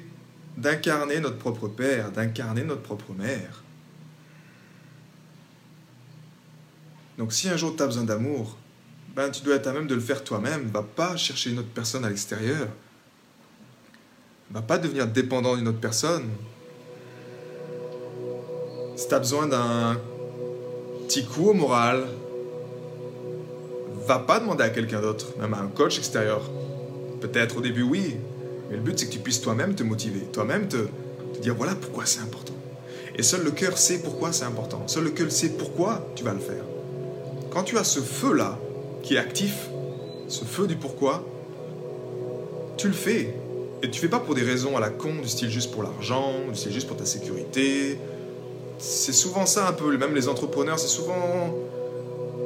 d'incarner 0.58 1.20
notre 1.20 1.38
propre 1.38 1.68
Père, 1.68 2.12
d'incarner 2.12 2.64
notre 2.64 2.82
propre 2.82 3.14
Mère. 3.14 3.64
Donc 7.18 7.34
si 7.34 7.50
un 7.50 7.58
jour 7.58 7.76
tu 7.76 7.84
as 7.84 7.86
besoin 7.86 8.04
d'amour, 8.04 8.58
ben, 9.16 9.30
tu 9.30 9.42
dois 9.44 9.56
être 9.56 9.68
à 9.68 9.74
même 9.74 9.88
de 9.88 9.96
le 9.96 10.02
faire 10.02 10.24
toi-même. 10.24 10.70
Va 10.70 10.84
pas 10.84 11.18
chercher 11.18 11.50
une 11.50 11.60
autre 11.60 11.70
personne 11.74 12.06
à 12.06 12.10
l'extérieur. 12.10 12.68
Va 14.52 14.62
pas 14.62 14.78
devenir 14.78 15.08
dépendant 15.08 15.58
d'une 15.58 15.68
autre 15.68 15.80
personne. 15.80 16.30
Si 18.96 19.08
tu 19.08 19.14
as 19.14 19.20
besoin 19.20 19.48
d'un 19.48 20.00
petit 21.08 21.26
coup 21.26 21.50
au 21.50 21.54
moral, 21.54 22.08
va 24.10 24.18
pas 24.18 24.40
demander 24.40 24.64
à 24.64 24.70
quelqu'un 24.70 25.02
d'autre, 25.02 25.28
même 25.40 25.54
à 25.54 25.60
un 25.60 25.68
coach 25.68 26.00
extérieur. 26.00 26.42
Peut-être 27.22 27.58
au 27.58 27.62
début, 27.62 27.84
oui, 27.84 28.18
mais 28.70 28.78
le 28.78 28.82
but 28.82 28.98
c'est 28.98 29.06
que 29.06 29.12
tu 29.12 29.20
puisses 29.20 29.40
toi-même 29.40 29.76
te 29.76 29.84
motiver, 29.84 30.22
toi-même 30.34 30.68
te, 30.68 30.78
te 31.34 31.40
dire 31.40 31.54
voilà 31.54 31.76
pourquoi 31.76 32.08
c'est 32.08 32.22
important. 32.22 32.54
Et 33.16 33.22
seul 33.22 33.44
le 33.44 33.52
cœur 33.52 33.78
sait 33.78 34.00
pourquoi 34.00 34.34
c'est 34.34 34.46
important. 34.46 34.82
Seul 34.88 35.04
le 35.04 35.12
cœur 35.12 35.32
sait 35.32 35.50
pourquoi 35.50 36.08
tu 36.16 36.24
vas 36.24 36.34
le 36.34 36.40
faire. 36.40 36.64
Quand 37.52 37.64
tu 37.64 37.78
as 37.78 37.84
ce 37.84 38.00
feu-là, 38.00 38.58
qui 39.04 39.14
est 39.14 39.20
actif, 39.20 39.70
ce 40.28 40.44
feu 40.44 40.66
du 40.66 40.76
pourquoi, 40.76 41.24
tu 42.78 42.88
le 42.88 42.94
fais. 42.94 43.36
Et 43.84 43.92
tu 43.92 44.00
fais 44.00 44.08
pas 44.08 44.20
pour 44.20 44.34
des 44.34 44.42
raisons 44.42 44.76
à 44.76 44.80
la 44.80 44.90
con, 44.90 45.22
du 45.22 45.28
style 45.28 45.50
juste 45.52 45.72
pour 45.72 45.84
l'argent, 45.84 46.34
du 46.50 46.56
style 46.58 46.72
juste 46.72 46.88
pour 46.88 46.98
ta 46.98 47.06
sécurité. 47.06 48.00
C'est 48.80 49.14
souvent 49.14 49.46
ça 49.46 49.68
un 49.68 49.74
peu, 49.74 49.96
même 49.98 50.16
les 50.16 50.28
entrepreneurs, 50.28 50.80
c'est 50.80 50.88
souvent 50.88 51.54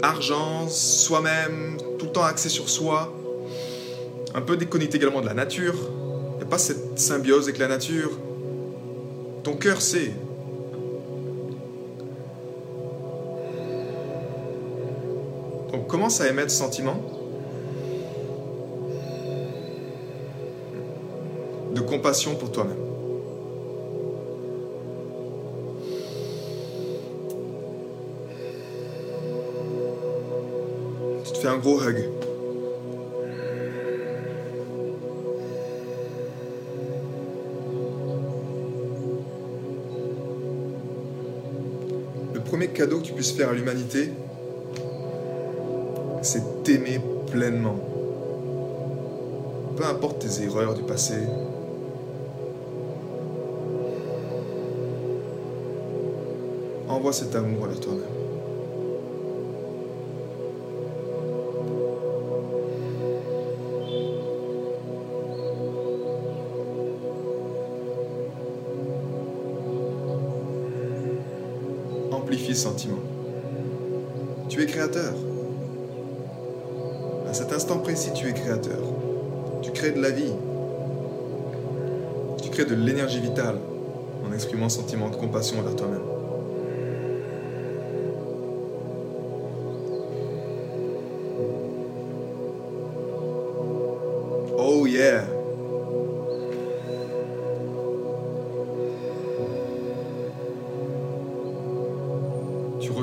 argent, 0.03 0.67
soi-même, 0.67 1.77
tout 1.97 2.07
le 2.07 2.11
temps 2.11 2.23
axé 2.23 2.49
sur 2.49 2.69
soi, 2.69 3.13
un 4.35 4.41
peu 4.41 4.57
déconnecté 4.57 4.97
également 4.97 5.21
de 5.21 5.25
la 5.25 5.33
nature. 5.33 5.75
Il 6.33 6.37
n'y 6.37 6.43
a 6.43 6.45
pas 6.45 6.57
cette 6.57 6.99
symbiose 6.99 7.45
avec 7.45 7.57
la 7.57 7.69
nature. 7.69 8.11
Ton 9.43 9.55
cœur 9.55 9.81
sait. 9.81 10.11
Donc 15.71 15.87
commence 15.87 16.21
à 16.21 16.27
émettre 16.27 16.51
sentiment 16.51 17.01
de 21.73 21.81
compassion 21.81 22.35
pour 22.35 22.51
toi-même. 22.51 22.92
Un 31.45 31.57
gros 31.57 31.77
hug. 31.77 31.97
Le 42.33 42.39
premier 42.39 42.69
cadeau 42.69 42.99
que 42.99 43.03
tu 43.03 43.11
puisses 43.11 43.33
faire 43.33 43.49
à 43.49 43.53
l'humanité, 43.53 44.11
c'est 46.21 46.63
t'aimer 46.63 47.01
pleinement. 47.29 47.75
Peu 49.75 49.85
importe 49.85 50.19
tes 50.19 50.43
erreurs 50.43 50.75
du 50.75 50.83
passé. 50.83 51.15
Envoie 56.87 57.11
cet 57.11 57.35
amour 57.35 57.65
vers 57.67 57.79
toi-même. 57.81 58.22
Ce 72.53 72.59
sentiment. 72.59 72.99
Tu 74.47 74.61
es 74.61 74.67
créateur. 74.67 75.15
À 77.27 77.33
cet 77.33 77.51
instant 77.51 77.79
précis, 77.79 78.11
tu 78.13 78.27
es 78.27 78.33
créateur. 78.33 78.77
Tu 79.63 79.71
crées 79.71 79.89
de 79.89 79.99
la 79.99 80.11
vie. 80.11 80.33
Tu 82.43 82.51
crées 82.51 82.65
de 82.65 82.75
l'énergie 82.75 83.19
vitale 83.19 83.55
en 84.23 84.31
exprimant 84.31 84.67
un 84.67 84.69
sentiment 84.69 85.09
de 85.09 85.15
compassion 85.15 85.57
envers 85.61 85.75
toi-même. 85.75 86.03
Oh 94.59 94.85
yeah! 94.85 95.32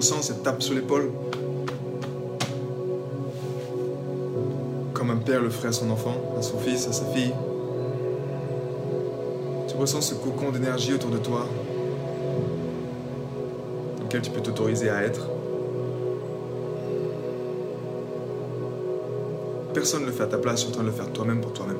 Ressens 0.00 0.23
cette 0.23 0.42
tape 0.42 0.62
sur 0.62 0.73
l'épaule 0.73 1.11
comme 4.95 5.11
un 5.11 5.16
père 5.16 5.42
le 5.42 5.50
ferait 5.50 5.69
à 5.69 5.73
son 5.73 5.90
enfant, 5.90 6.14
à 6.38 6.40
son 6.40 6.57
fils, 6.59 6.88
à 6.88 6.92
sa 6.92 7.04
fille. 7.04 7.35
Tu 9.69 9.76
ressens 9.76 10.00
ce 10.00 10.14
cocon 10.14 10.52
d'énergie 10.52 10.95
autour 10.95 11.11
de 11.11 11.19
toi, 11.19 11.47
dans 13.99 14.04
lequel 14.04 14.23
tu 14.23 14.30
peux 14.30 14.40
t'autoriser 14.40 14.88
à 14.88 15.02
être. 15.02 15.28
Personne 19.75 20.00
ne 20.00 20.07
le 20.07 20.12
fait 20.12 20.23
à 20.23 20.28
ta 20.28 20.38
place, 20.38 20.62
tu 20.62 20.66
es 20.66 20.71
en 20.71 20.73
train 20.73 20.83
de 20.83 20.88
le 20.88 20.95
faire 20.95 21.12
toi-même 21.12 21.42
pour 21.42 21.52
toi-même. 21.52 21.76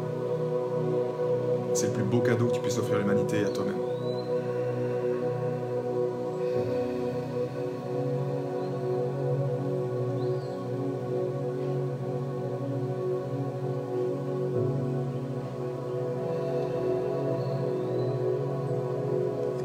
C'est 1.73 1.87
le 1.87 1.93
plus 1.93 2.05
beau 2.05 2.21
cadeau 2.21 2.49
que 2.49 2.53
tu 2.57 2.61
puisses 2.61 2.77
offrir 2.77 2.97
à 2.97 2.99
l'humanité 2.99 3.41
et 3.41 3.45
à 3.47 3.49
toi-même. 3.49 3.80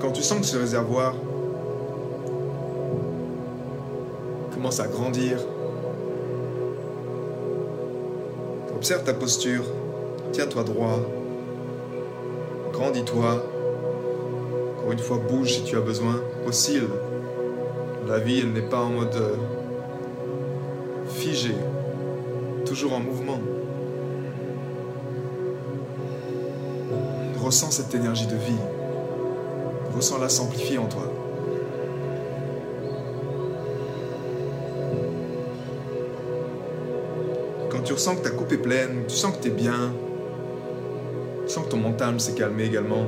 Quand 0.06 0.12
tu 0.12 0.22
sens 0.22 0.42
que 0.42 0.46
ce 0.46 0.58
réservoir 0.58 1.16
commence 4.54 4.80
à 4.80 4.86
grandir. 4.86 5.40
Observe 8.76 9.04
ta 9.04 9.16
posture. 9.16 9.64
Tiens-toi 10.32 10.64
droit. 10.64 11.00
Grandis-toi. 12.72 13.46
Encore 14.78 14.92
une 14.92 15.00
fois, 15.00 15.18
bouge 15.28 15.54
si 15.54 15.64
tu 15.64 15.76
as 15.76 15.82
besoin. 15.82 16.22
Oscille. 16.46 16.88
La 18.08 18.20
vie, 18.20 18.42
elle 18.42 18.54
n'est 18.54 18.70
pas 18.70 18.82
en 18.82 18.92
mode 18.92 19.16
euh, 19.16 19.36
figé. 21.10 21.56
Toujours 22.64 22.94
en 22.94 23.00
mouvement. 23.00 23.40
Ressens 27.44 27.72
cette 27.72 27.96
énergie 27.96 28.28
de 28.28 28.36
vie. 28.36 28.75
Ressens-la 29.96 30.28
s'amplifier 30.28 30.78
en 30.78 30.88
toi. 30.88 31.04
Quand 37.70 37.82
tu 37.82 37.94
ressens 37.94 38.18
que 38.18 38.24
ta 38.24 38.32
coupe 38.32 38.52
est 38.52 38.58
pleine, 38.58 39.04
tu 39.08 39.16
sens 39.16 39.38
que 39.38 39.42
tu 39.42 39.48
es 39.48 39.52
bien, 39.52 39.94
tu 41.48 41.54
sens 41.54 41.66
que 41.66 41.70
ton 41.72 41.78
mental 41.78 42.20
s'est 42.20 42.34
calmé 42.34 42.66
également, 42.66 43.06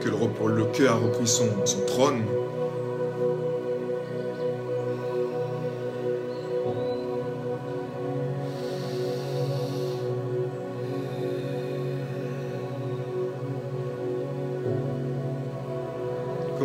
que 0.00 0.08
le, 0.08 0.64
cœur 0.72 0.94
a 0.94 0.98
repris 0.98 1.28
son 1.28 1.46
trône, 1.86 2.22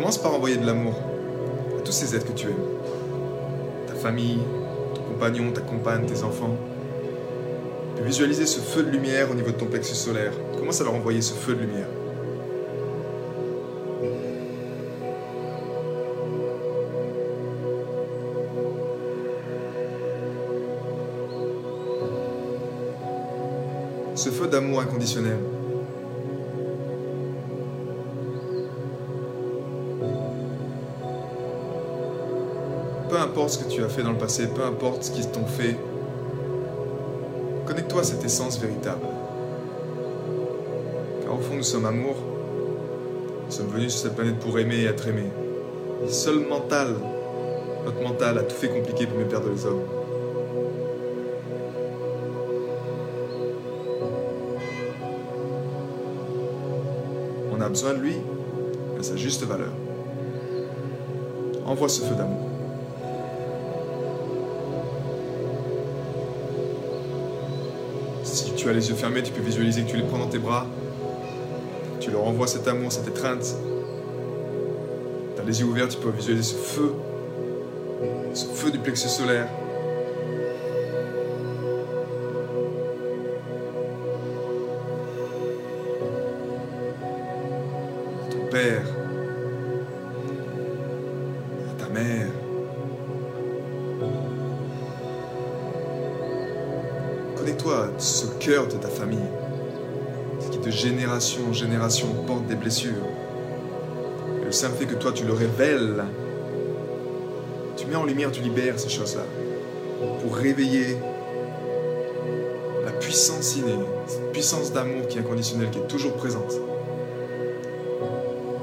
Commence 0.06 0.22
par 0.22 0.34
envoyer 0.34 0.56
de 0.56 0.64
l'amour 0.64 0.94
à 1.76 1.80
tous 1.80 1.90
ces 1.90 2.14
êtres 2.14 2.26
que 2.26 2.38
tu 2.38 2.46
aimes. 2.46 2.54
Ta 3.88 3.94
famille, 3.94 4.38
ton 4.94 5.02
compagnon, 5.02 5.50
ta 5.50 5.60
compagne, 5.62 6.06
tes 6.06 6.22
enfants. 6.22 6.56
Puis 7.96 8.04
visualiser 8.04 8.46
ce 8.46 8.60
feu 8.60 8.84
de 8.84 8.90
lumière 8.90 9.28
au 9.32 9.34
niveau 9.34 9.50
de 9.50 9.56
ton 9.56 9.66
plexus 9.66 9.96
solaire. 9.96 10.30
Commence 10.56 10.80
à 10.80 10.84
leur 10.84 10.94
envoyer 10.94 11.20
ce 11.20 11.34
feu 11.34 11.56
de 11.56 11.62
lumière? 11.62 11.88
Ce 24.14 24.30
feu 24.30 24.46
d'amour 24.46 24.82
inconditionnel. 24.82 25.38
Importe 33.36 33.50
ce 33.50 33.58
que 33.58 33.70
tu 33.70 33.84
as 33.84 33.88
fait 33.90 34.02
dans 34.02 34.12
le 34.12 34.16
passé, 34.16 34.46
peu 34.46 34.64
importe 34.64 35.02
ce 35.02 35.10
qu'ils 35.10 35.28
t'ont 35.28 35.44
fait, 35.44 35.76
connecte-toi 37.66 38.00
à 38.00 38.04
cette 38.04 38.24
essence 38.24 38.58
véritable. 38.58 39.06
Car 41.22 41.34
au 41.34 41.40
fond, 41.40 41.56
nous 41.56 41.62
sommes 41.62 41.84
amour. 41.84 42.14
Nous 43.44 43.52
sommes 43.52 43.66
venus 43.66 43.92
sur 43.92 44.04
cette 44.04 44.14
planète 44.14 44.38
pour 44.38 44.58
aimer 44.58 44.76
et 44.76 44.84
être 44.86 45.06
aimés. 45.06 45.28
Le 46.00 46.08
seul 46.08 46.46
mental, 46.48 46.94
notre 47.84 48.00
mental 48.00 48.38
a 48.38 48.42
tout 48.42 48.56
fait 48.56 48.70
compliqué 48.70 49.06
pour 49.06 49.18
mieux 49.18 49.26
perdre 49.26 49.50
les 49.50 49.66
hommes. 49.66 49.82
On 57.52 57.60
a 57.60 57.68
besoin 57.68 57.92
de 57.92 57.98
lui 57.98 58.16
à 58.98 59.02
sa 59.02 59.16
juste 59.16 59.44
valeur. 59.44 59.72
Envoie 61.66 61.90
ce 61.90 62.00
feu 62.00 62.14
d'amour. 62.14 62.45
Tu 68.66 68.70
as 68.70 68.72
les 68.72 68.88
yeux 68.88 68.96
fermés, 68.96 69.22
tu 69.22 69.30
peux 69.30 69.42
visualiser 69.42 69.84
que 69.84 69.90
tu 69.90 69.96
les 69.96 70.02
prends 70.02 70.18
dans 70.18 70.26
tes 70.26 70.40
bras. 70.40 70.66
Tu 72.00 72.10
leur 72.10 72.24
envoies 72.24 72.48
cet 72.48 72.66
amour, 72.66 72.90
cette 72.90 73.06
étreinte. 73.06 73.54
Tu 75.36 75.40
as 75.40 75.44
les 75.44 75.60
yeux 75.60 75.66
ouverts, 75.66 75.86
tu 75.86 75.98
peux 75.98 76.10
visualiser 76.10 76.42
ce 76.42 76.56
feu. 76.56 76.92
Ce 78.34 78.44
feu 78.46 78.72
du 78.72 78.80
plexus 78.80 79.06
solaire. 79.06 79.46
Cœur 98.38 98.66
de 98.66 98.72
ta 98.72 98.88
famille, 98.88 99.18
ce 100.40 100.48
qui 100.48 100.58
de 100.58 100.70
génération 100.70 101.42
en 101.48 101.52
génération 101.52 102.08
porte 102.26 102.46
des 102.46 102.54
blessures. 102.54 102.92
Et 104.42 104.44
le 104.44 104.52
simple 104.52 104.76
fait 104.76 104.86
que 104.86 104.94
toi 104.94 105.12
tu 105.12 105.24
le 105.24 105.32
révèles, 105.32 106.04
tu 107.76 107.86
mets 107.86 107.96
en 107.96 108.04
lumière, 108.04 108.30
tu 108.30 108.42
libères 108.42 108.78
ces 108.78 108.88
choses-là 108.88 109.22
pour 110.22 110.36
réveiller 110.36 110.96
la 112.84 112.92
puissance 112.92 113.56
innée, 113.56 113.74
cette 114.06 114.32
puissance 114.32 114.72
d'amour 114.72 115.06
qui 115.08 115.18
est 115.18 115.20
inconditionnelle, 115.20 115.70
qui 115.70 115.78
est 115.78 115.86
toujours 115.86 116.14
présente. 116.14 116.54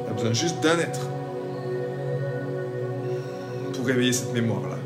Tu 0.06 0.10
as 0.10 0.14
besoin 0.14 0.34
juste 0.34 0.62
d'un 0.62 0.80
être 0.80 1.08
pour 3.74 3.86
réveiller 3.86 4.14
cette 4.14 4.34
mémoire-là. 4.34 4.78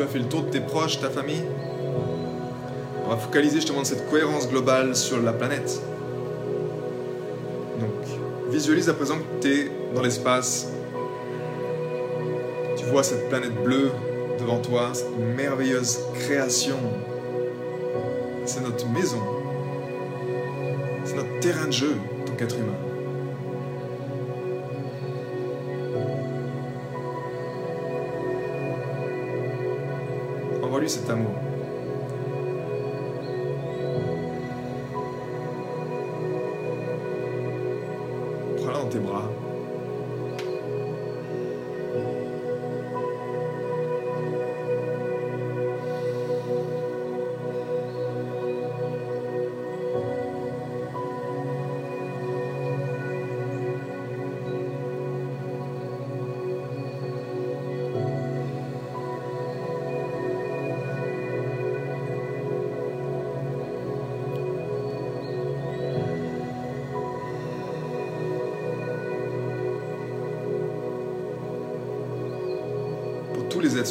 Tu 0.00 0.06
as 0.06 0.08
fait 0.08 0.18
le 0.18 0.28
tour 0.28 0.44
de 0.44 0.48
tes 0.48 0.60
proches, 0.60 0.98
ta 0.98 1.10
famille, 1.10 1.44
on 3.04 3.10
va 3.10 3.18
focaliser 3.18 3.56
justement 3.56 3.84
cette 3.84 4.08
cohérence 4.08 4.48
globale 4.48 4.96
sur 4.96 5.20
la 5.20 5.34
planète. 5.34 5.78
Donc, 7.78 7.90
visualise 8.50 8.88
à 8.88 8.94
présent 8.94 9.16
que 9.16 9.42
tu 9.42 9.52
es 9.52 9.70
dans 9.94 10.00
l'espace. 10.00 10.68
Tu 12.78 12.86
vois 12.86 13.02
cette 13.02 13.28
planète 13.28 13.62
bleue 13.62 13.90
devant 14.38 14.58
toi, 14.58 14.88
cette 14.94 15.18
merveilleuse 15.36 15.98
création. 16.14 16.78
C'est 18.46 18.62
notre 18.62 18.88
maison. 18.88 19.20
C'est 21.04 21.16
notre 21.16 21.40
terrain 21.40 21.66
de 21.66 21.72
jeu, 21.72 21.92
ton 22.24 22.32
qu'être 22.36 22.56
humain. 22.56 22.99
Cet 30.90 31.08
amour. 31.08 31.49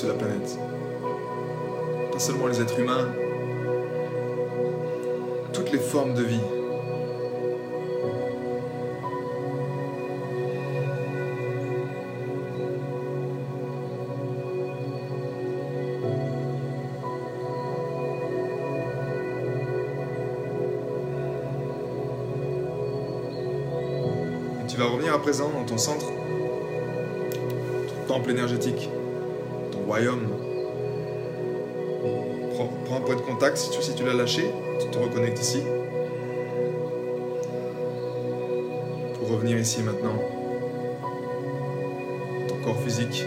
La 0.08 0.14
planète. 0.14 0.58
Pas 2.12 2.20
seulement 2.20 2.48
les 2.48 2.62
êtres 2.62 2.80
humains. 2.80 3.08
Toutes 5.54 5.72
les 5.72 5.80
formes 5.80 6.14
de 6.14 6.24
vie. 6.24 6.40
Tu 24.68 24.78
vas 24.78 24.86
revenir 24.86 25.14
à 25.14 25.20
présent 25.20 25.50
dans 25.50 25.66
ton 25.66 25.78
centre, 25.78 26.06
ton 26.06 28.14
temple 28.14 28.32
énergétique, 28.32 28.90
royaume. 29.90 30.28
Prends, 32.54 32.98
un 32.98 33.02
point 33.02 33.16
de 33.16 33.22
contact 33.22 33.58
si 33.58 33.72
tu, 33.72 33.82
si 33.82 33.96
tu 33.96 34.06
l'as 34.06 34.14
lâché, 34.14 34.44
tu 34.80 34.88
te 34.90 34.98
reconnectes 34.98 35.42
ici. 35.42 35.64
revenir 39.30 39.60
ici 39.60 39.84
maintenant. 39.84 40.20
Ton 42.48 42.56
corps 42.64 42.82
physique, 42.82 43.26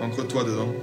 ancre-toi 0.00 0.44
dedans. 0.44 0.74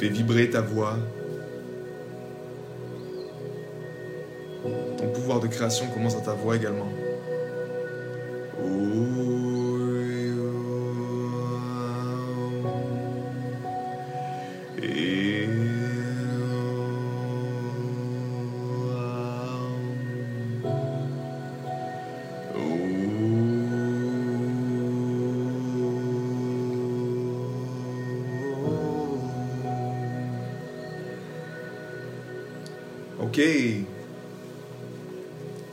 Fais 0.00 0.08
vibrer 0.08 0.48
ta 0.48 0.62
voix. 0.62 1.09
Commence 5.92 6.16
à 6.16 6.20
ta 6.20 6.32
voix 6.32 6.56
également. 6.56 6.88
Ok. 33.22 33.99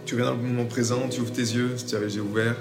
Tu 0.08 0.16
viens 0.16 0.24
dans 0.24 0.36
le 0.36 0.42
moment 0.42 0.64
présent, 0.64 1.10
tu 1.10 1.20
ouvres 1.20 1.34
tes 1.34 1.42
yeux, 1.42 1.76
tu 1.86 1.94
as 1.94 2.00
les 2.00 2.16
yeux 2.16 2.22
ouverts. 2.22 2.56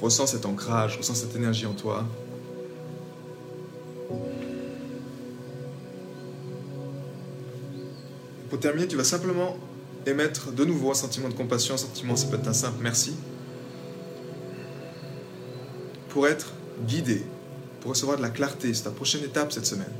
Ressens 0.00 0.28
cet 0.28 0.46
ancrage, 0.46 0.98
ressens 0.98 1.16
cette 1.16 1.34
énergie 1.34 1.66
en 1.66 1.72
toi. 1.72 2.04
Pour 8.48 8.60
terminer, 8.60 8.86
tu 8.86 8.94
vas 8.94 9.02
simplement 9.02 9.56
émettre 10.06 10.52
de 10.52 10.64
nouveau 10.64 10.92
un 10.92 10.94
sentiment 10.94 11.28
de 11.28 11.34
compassion, 11.34 11.74
un 11.74 11.78
sentiment, 11.78 12.14
ça 12.14 12.28
peut 12.28 12.36
être 12.36 12.46
un 12.46 12.52
simple 12.52 12.78
merci, 12.80 13.16
pour 16.10 16.28
être 16.28 16.52
guidé, 16.86 17.26
pour 17.80 17.90
recevoir 17.90 18.16
de 18.16 18.22
la 18.22 18.30
clarté. 18.30 18.72
C'est 18.74 18.84
ta 18.84 18.90
prochaine 18.90 19.24
étape 19.24 19.50
cette 19.50 19.66
semaine. 19.66 19.92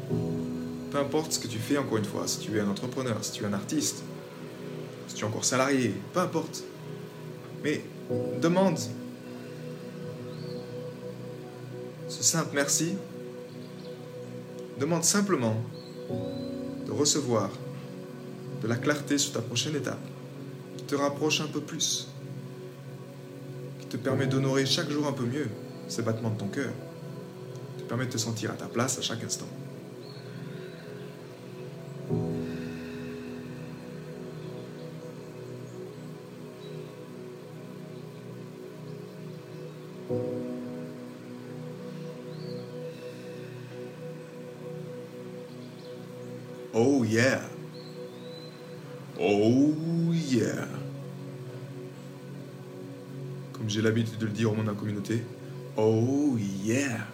Peu 0.93 0.99
importe 0.99 1.33
ce 1.33 1.41
que 1.41 1.49
tu 1.49 1.59
fais, 1.59 1.79
encore 1.79 1.99
une 1.99 2.05
fois, 2.05 2.29
si 2.29 2.39
tu 2.39 2.57
es 2.57 2.61
un 2.61 2.69
entrepreneur, 2.69 3.17
si 3.23 3.33
tu 3.33 3.43
es 3.43 3.47
un 3.49 3.55
artiste, 3.55 4.05
tu 5.17 5.25
es 5.25 5.27
encore 5.27 5.45
salarié, 5.45 5.95
peu 6.13 6.21
importe. 6.21 6.63
Mais 7.65 7.83
demande 8.41 8.79
ce 12.09 12.23
simple 12.23 12.51
merci. 12.55 12.95
Demande 14.79 15.05
simplement 15.05 15.57
de 16.87 16.93
recevoir 16.93 17.51
de 18.63 18.69
la 18.69 18.77
clarté 18.77 19.17
sur 19.17 19.33
ta 19.33 19.41
prochaine 19.41 19.75
étape, 19.75 19.99
qui 20.77 20.85
te 20.85 20.95
rapproche 20.95 21.41
un 21.41 21.47
peu 21.47 21.61
plus, 21.61 22.09
qui 23.81 23.87
te 23.87 23.97
permet 23.97 24.27
d'honorer 24.27 24.67
chaque 24.67 24.91
jour 24.91 25.07
un 25.07 25.13
peu 25.13 25.25
mieux 25.25 25.49
ces 25.89 26.03
battements 26.03 26.31
de 26.31 26.39
ton 26.39 26.49
cœur, 26.49 26.73
qui 27.79 27.85
te 27.85 27.89
permet 27.89 28.05
de 28.05 28.11
te 28.11 28.19
sentir 28.19 28.51
à 28.51 28.55
ta 28.55 28.67
place 28.67 28.99
à 28.99 29.03
chaque 29.03 29.25
instant. 29.25 29.49
Dire 54.37 54.53
au 54.53 54.55
monde 54.55 54.67
de 54.67 54.71
la 54.71 54.77
communauté. 54.77 55.25
Oh 55.77 56.37
yeah. 56.65 57.07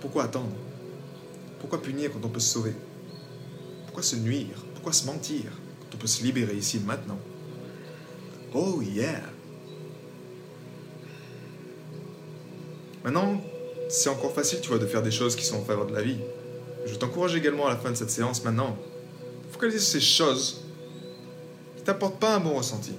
Pourquoi 0.00 0.24
attendre? 0.24 0.56
Pourquoi 1.60 1.82
punir 1.82 2.10
quand 2.12 2.24
on 2.24 2.28
peut 2.28 2.40
se 2.40 2.52
sauver? 2.52 2.74
Pourquoi 3.84 4.02
se 4.02 4.16
nuire? 4.16 4.64
Pourquoi 4.74 4.92
se 4.92 5.06
mentir 5.06 5.44
quand 5.80 5.94
on 5.94 5.98
peut 5.98 6.06
se 6.06 6.22
libérer 6.22 6.54
ici 6.54 6.80
maintenant? 6.80 7.18
Oh 8.54 8.80
yeah. 8.82 9.20
Maintenant, 13.04 13.40
c'est 13.88 14.08
encore 14.08 14.32
facile, 14.32 14.60
tu 14.60 14.68
vois, 14.68 14.78
de 14.78 14.86
faire 14.86 15.02
des 15.02 15.10
choses 15.10 15.36
qui 15.36 15.44
sont 15.44 15.56
en 15.56 15.64
faveur 15.64 15.86
de 15.86 15.92
la 15.92 16.02
vie. 16.02 16.18
Je 16.86 16.94
t'encourage 16.94 17.34
également 17.34 17.66
à 17.66 17.70
la 17.70 17.76
fin 17.76 17.90
de 17.90 17.96
cette 17.96 18.10
séance 18.10 18.42
maintenant, 18.44 18.76
focaliser 19.50 19.78
sur 19.78 19.92
ces 19.92 20.00
choses 20.00 20.62
qui 21.76 21.82
t'apportent 21.82 22.18
pas 22.18 22.36
un 22.36 22.40
bon 22.40 22.54
ressenti. 22.54 22.92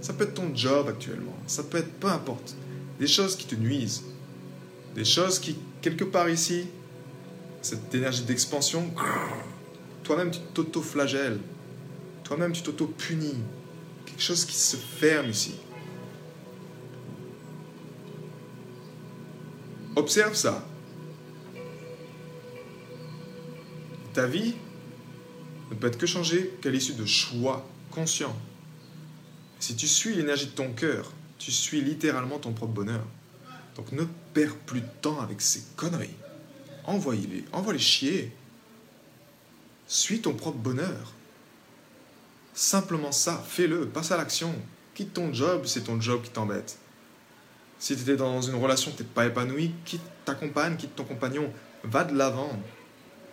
Ça 0.00 0.14
peut 0.14 0.24
être 0.24 0.34
ton 0.34 0.54
job 0.54 0.88
actuellement, 0.88 1.36
ça 1.46 1.62
peut 1.62 1.78
être 1.78 1.92
peu 2.00 2.08
importe, 2.08 2.54
des 2.98 3.06
choses 3.06 3.36
qui 3.36 3.46
te 3.46 3.54
nuisent, 3.54 4.02
des 4.94 5.04
choses 5.04 5.38
qui, 5.38 5.56
quelque 5.82 6.04
part 6.04 6.28
ici, 6.28 6.66
cette 7.62 7.94
énergie 7.94 8.22
d'expansion, 8.22 8.90
toi-même 10.02 10.30
tu 10.30 10.40
t'auto-flagelles, 10.54 11.38
toi-même 12.24 12.52
tu 12.52 12.62
t'auto-punis, 12.62 13.36
quelque 14.06 14.22
chose 14.22 14.44
qui 14.44 14.56
se 14.56 14.76
ferme 14.76 15.30
ici. 15.30 15.54
Observe 19.96 20.34
ça. 20.34 20.66
Ta 24.14 24.26
vie 24.26 24.54
ne 25.70 25.76
peut 25.76 25.88
être 25.88 25.98
que 25.98 26.06
changée 26.06 26.54
qu'à 26.62 26.70
l'issue 26.70 26.94
de 26.94 27.04
choix 27.04 27.68
conscients. 27.90 28.34
Si 29.60 29.76
tu 29.76 29.86
suis 29.86 30.14
l'énergie 30.14 30.46
de 30.46 30.52
ton 30.52 30.72
cœur, 30.72 31.12
tu 31.38 31.52
suis 31.52 31.82
littéralement 31.82 32.38
ton 32.38 32.52
propre 32.52 32.72
bonheur. 32.72 33.04
Donc 33.76 33.92
ne 33.92 34.04
perds 34.32 34.56
plus 34.56 34.80
de 34.80 34.88
temps 35.02 35.20
avec 35.20 35.42
ces 35.42 35.62
conneries. 35.76 36.16
Envoie-les, 36.86 37.44
envoie-les 37.52 37.78
chier. 37.78 38.32
Suis 39.86 40.22
ton 40.22 40.32
propre 40.32 40.56
bonheur. 40.56 41.12
Simplement 42.54 43.12
ça, 43.12 43.44
fais-le, 43.46 43.86
passe 43.86 44.10
à 44.12 44.16
l'action. 44.16 44.54
Quitte 44.94 45.12
ton 45.12 45.32
job, 45.32 45.64
c'est 45.66 45.84
ton 45.84 46.00
job 46.00 46.22
qui 46.22 46.30
t'embête. 46.30 46.78
Si 47.78 47.94
tu 47.94 48.02
étais 48.02 48.16
dans 48.16 48.40
une 48.40 48.56
relation 48.56 48.92
tu 48.96 49.04
pas 49.04 49.26
épanoui, 49.26 49.72
quitte 49.84 50.02
ta 50.24 50.34
compagne, 50.34 50.76
quitte 50.76 50.96
ton 50.96 51.04
compagnon, 51.04 51.52
va 51.84 52.04
de 52.04 52.16
l'avant. 52.16 52.58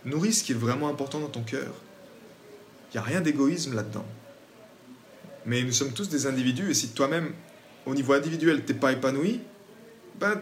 Nourris 0.04 0.34
ce 0.34 0.44
qui 0.44 0.52
est 0.52 0.56
vraiment 0.56 0.90
important 0.90 1.22
dans 1.22 1.30
ton 1.30 1.44
cœur. 1.44 1.74
Il 2.90 2.98
n'y 2.98 3.00
a 3.00 3.04
rien 3.04 3.22
d'égoïsme 3.22 3.76
là-dedans. 3.76 4.06
Mais 5.48 5.64
nous 5.64 5.72
sommes 5.72 5.94
tous 5.94 6.10
des 6.10 6.28
individus, 6.28 6.70
et 6.70 6.74
si 6.74 6.90
toi-même, 6.90 7.32
au 7.86 7.96
niveau 7.96 8.12
individuel, 8.12 8.66
t'es 8.66 8.74
pas 8.74 8.92
épanoui, 8.92 9.40
ben, 10.20 10.42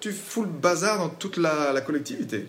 tu 0.00 0.12
fous 0.12 0.44
le 0.44 0.48
bazar 0.48 0.96
dans 0.96 1.10
toute 1.10 1.36
la, 1.36 1.78
collectivité. 1.82 2.48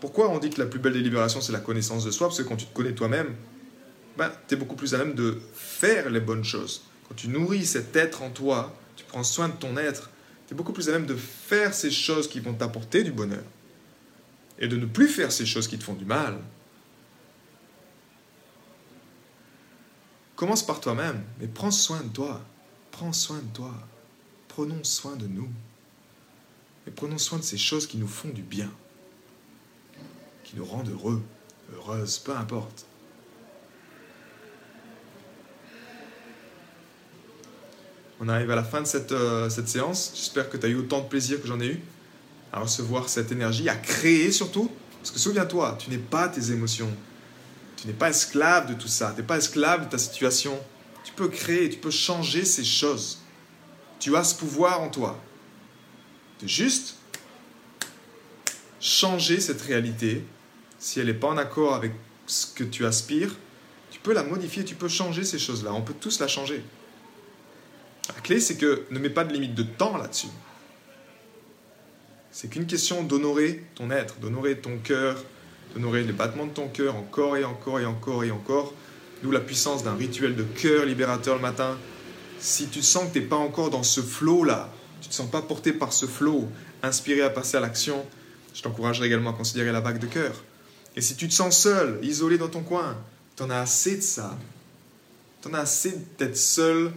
Pourquoi 0.00 0.30
on 0.30 0.38
dit 0.38 0.50
que 0.50 0.60
la 0.60 0.68
plus 0.68 0.78
belle 0.78 0.92
délibération, 0.92 1.40
c'est 1.40 1.52
la 1.52 1.58
connaissance 1.58 2.04
de 2.04 2.12
soi? 2.12 2.28
Parce 2.28 2.38
que 2.38 2.44
quand 2.46 2.54
tu 2.54 2.66
te 2.66 2.72
connais 2.72 2.92
toi-même, 2.92 3.34
ben, 4.16 4.30
tu 4.46 4.54
es 4.54 4.56
beaucoup 4.56 4.76
plus 4.76 4.94
à 4.94 4.98
même 4.98 5.14
de 5.14 5.40
faire 5.52 6.08
les 6.10 6.20
bonnes 6.20 6.44
choses. 6.44 6.84
Quand 7.08 7.16
tu 7.16 7.26
nourris 7.26 7.66
cet 7.66 7.96
être 7.96 8.22
en 8.22 8.30
toi, 8.30 8.72
tu 8.94 9.04
prends 9.04 9.24
soin 9.24 9.48
de 9.48 9.54
ton 9.54 9.76
être, 9.76 10.10
tu 10.46 10.54
es 10.54 10.56
beaucoup 10.56 10.72
plus 10.72 10.88
à 10.90 10.92
même 10.92 11.06
de 11.06 11.16
faire 11.16 11.74
ces 11.74 11.90
choses 11.90 12.28
qui 12.28 12.38
vont 12.38 12.54
t'apporter 12.54 13.02
du 13.02 13.10
bonheur. 13.10 13.42
Et 14.60 14.68
de 14.68 14.76
ne 14.76 14.86
plus 14.86 15.08
faire 15.08 15.32
ces 15.32 15.44
choses 15.44 15.66
qui 15.66 15.76
te 15.76 15.82
font 15.82 15.94
du 15.94 16.04
mal. 16.04 16.38
Commence 20.36 20.66
par 20.66 20.80
toi-même, 20.80 21.22
mais 21.40 21.46
prends 21.46 21.70
soin 21.70 22.00
de 22.00 22.08
toi. 22.08 22.40
Prends 22.90 23.12
soin 23.12 23.38
de 23.38 23.52
toi. 23.54 23.72
Prenons 24.48 24.82
soin 24.82 25.16
de 25.16 25.26
nous. 25.26 25.48
Et 26.86 26.90
prenons 26.90 27.18
soin 27.18 27.38
de 27.38 27.44
ces 27.44 27.58
choses 27.58 27.86
qui 27.86 27.96
nous 27.96 28.08
font 28.08 28.28
du 28.28 28.42
bien, 28.42 28.70
qui 30.42 30.56
nous 30.56 30.64
rendent 30.64 30.90
heureux, 30.90 31.22
heureuses, 31.72 32.18
peu 32.18 32.36
importe. 32.36 32.84
On 38.20 38.28
arrive 38.28 38.50
à 38.50 38.56
la 38.56 38.64
fin 38.64 38.80
de 38.80 38.86
cette, 38.86 39.12
euh, 39.12 39.48
cette 39.48 39.68
séance. 39.68 40.12
J'espère 40.14 40.50
que 40.50 40.56
tu 40.56 40.66
as 40.66 40.68
eu 40.68 40.76
autant 40.76 41.00
de 41.00 41.08
plaisir 41.08 41.40
que 41.40 41.46
j'en 41.46 41.60
ai 41.60 41.66
eu 41.66 41.82
à 42.52 42.60
recevoir 42.60 43.08
cette 43.08 43.32
énergie, 43.32 43.68
à 43.68 43.76
créer 43.76 44.30
surtout. 44.30 44.70
Parce 45.00 45.10
que 45.10 45.18
souviens-toi, 45.18 45.76
tu 45.78 45.90
n'es 45.90 45.98
pas 45.98 46.28
tes 46.28 46.52
émotions. 46.52 46.90
Tu 47.84 47.88
n'es 47.88 47.94
pas 47.94 48.08
esclave 48.08 48.66
de 48.66 48.72
tout 48.72 48.88
ça. 48.88 49.10
Tu 49.10 49.20
n'es 49.20 49.26
pas 49.26 49.36
esclave 49.36 49.84
de 49.84 49.90
ta 49.90 49.98
situation. 49.98 50.58
Tu 51.04 51.12
peux 51.12 51.28
créer, 51.28 51.68
tu 51.68 51.76
peux 51.76 51.90
changer 51.90 52.46
ces 52.46 52.64
choses. 52.64 53.18
Tu 54.00 54.16
as 54.16 54.24
ce 54.24 54.34
pouvoir 54.34 54.80
en 54.80 54.88
toi. 54.88 55.22
De 56.40 56.48
juste 56.48 56.96
changer 58.80 59.38
cette 59.38 59.60
réalité. 59.60 60.24
Si 60.78 60.98
elle 60.98 61.08
n'est 61.08 61.12
pas 61.12 61.28
en 61.28 61.36
accord 61.36 61.74
avec 61.74 61.92
ce 62.26 62.46
que 62.46 62.64
tu 62.64 62.86
aspires, 62.86 63.36
tu 63.90 64.00
peux 64.00 64.14
la 64.14 64.22
modifier, 64.22 64.64
tu 64.64 64.76
peux 64.76 64.88
changer 64.88 65.22
ces 65.22 65.38
choses-là. 65.38 65.74
On 65.74 65.82
peut 65.82 65.92
tous 65.92 66.20
la 66.20 66.26
changer. 66.26 66.64
La 68.08 68.22
clé, 68.22 68.40
c'est 68.40 68.56
que 68.56 68.86
ne 68.90 68.98
mets 68.98 69.10
pas 69.10 69.24
de 69.24 69.34
limite 69.34 69.54
de 69.54 69.62
temps 69.62 69.98
là-dessus. 69.98 70.28
C'est 72.30 72.48
qu'une 72.48 72.66
question 72.66 73.02
d'honorer 73.02 73.62
ton 73.74 73.90
être, 73.90 74.16
d'honorer 74.20 74.58
ton 74.58 74.78
cœur, 74.78 75.22
d'honorer 75.72 76.04
les 76.04 76.12
battements 76.12 76.46
de 76.46 76.52
ton 76.52 76.68
cœur 76.68 76.96
encore 76.96 77.36
et 77.36 77.44
encore 77.44 77.80
et 77.80 77.86
encore 77.86 78.24
et 78.24 78.30
encore. 78.30 78.72
D'où 79.22 79.30
la 79.30 79.40
puissance 79.40 79.82
d'un 79.82 79.94
rituel 79.94 80.36
de 80.36 80.42
cœur 80.42 80.84
libérateur 80.84 81.36
le 81.36 81.40
matin. 81.40 81.78
Si 82.40 82.66
tu 82.66 82.82
sens 82.82 83.08
que 83.08 83.14
tu 83.14 83.20
n'es 83.20 83.26
pas 83.26 83.36
encore 83.36 83.70
dans 83.70 83.82
ce 83.82 84.00
flow-là, 84.02 84.70
tu 85.00 85.08
ne 85.08 85.10
te 85.10 85.14
sens 85.16 85.30
pas 85.30 85.42
porté 85.42 85.72
par 85.72 85.92
ce 85.92 86.06
flow, 86.06 86.48
inspiré 86.82 87.22
à 87.22 87.30
passer 87.30 87.56
à 87.56 87.60
l'action, 87.60 88.04
je 88.54 88.62
t'encouragerai 88.62 89.06
également 89.06 89.30
à 89.30 89.32
considérer 89.32 89.72
la 89.72 89.80
vague 89.80 89.98
de 89.98 90.06
cœur. 90.06 90.32
Et 90.96 91.00
si 91.00 91.16
tu 91.16 91.28
te 91.28 91.34
sens 91.34 91.58
seul, 91.58 91.98
isolé 92.02 92.38
dans 92.38 92.48
ton 92.48 92.62
coin, 92.62 92.96
tu 93.36 93.42
en 93.42 93.50
as 93.50 93.58
assez 93.58 93.96
de 93.96 94.02
ça. 94.02 94.38
Tu 95.42 95.48
en 95.48 95.54
as 95.54 95.60
assez 95.60 95.98
d'être 96.18 96.36
seul 96.36 96.92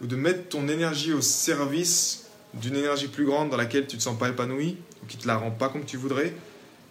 ou 0.00 0.06
de 0.06 0.16
mettre 0.16 0.48
ton 0.48 0.68
énergie 0.68 1.12
au 1.12 1.22
service 1.22 2.26
d'une 2.54 2.76
énergie 2.76 3.08
plus 3.08 3.24
grande 3.24 3.50
dans 3.50 3.56
laquelle 3.56 3.86
tu 3.86 3.96
ne 3.96 3.98
te 3.98 4.04
sens 4.04 4.18
pas 4.18 4.28
épanoui 4.28 4.76
ou 5.02 5.06
qui 5.06 5.16
ne 5.16 5.22
te 5.22 5.26
la 5.26 5.36
rend 5.36 5.50
pas 5.50 5.68
comme 5.68 5.84
tu 5.84 5.96
voudrais, 5.96 6.34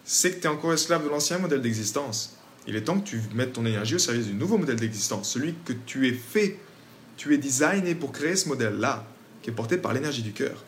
c'est 0.04 0.32
que 0.32 0.40
tu 0.40 0.46
es 0.46 0.50
encore 0.50 0.72
esclave 0.72 1.04
de 1.04 1.08
l'ancien 1.08 1.38
modèle 1.38 1.60
d'existence. 1.60 2.36
Il 2.66 2.76
est 2.76 2.82
temps 2.82 3.00
que 3.00 3.08
tu 3.08 3.22
mettes 3.34 3.52
ton 3.52 3.64
énergie 3.64 3.94
au 3.94 3.98
service 3.98 4.26
du 4.26 4.34
nouveau 4.34 4.58
modèle 4.58 4.76
d'existence, 4.76 5.30
celui 5.30 5.54
que 5.64 5.72
tu 5.72 6.08
es 6.08 6.12
fait, 6.12 6.58
tu 7.16 7.34
es 7.34 7.38
designé 7.38 7.94
pour 7.94 8.12
créer 8.12 8.36
ce 8.36 8.48
modèle-là, 8.48 9.06
qui 9.42 9.50
est 9.50 9.54
porté 9.54 9.78
par 9.78 9.92
l'énergie 9.92 10.22
du 10.22 10.32
cœur. 10.32 10.64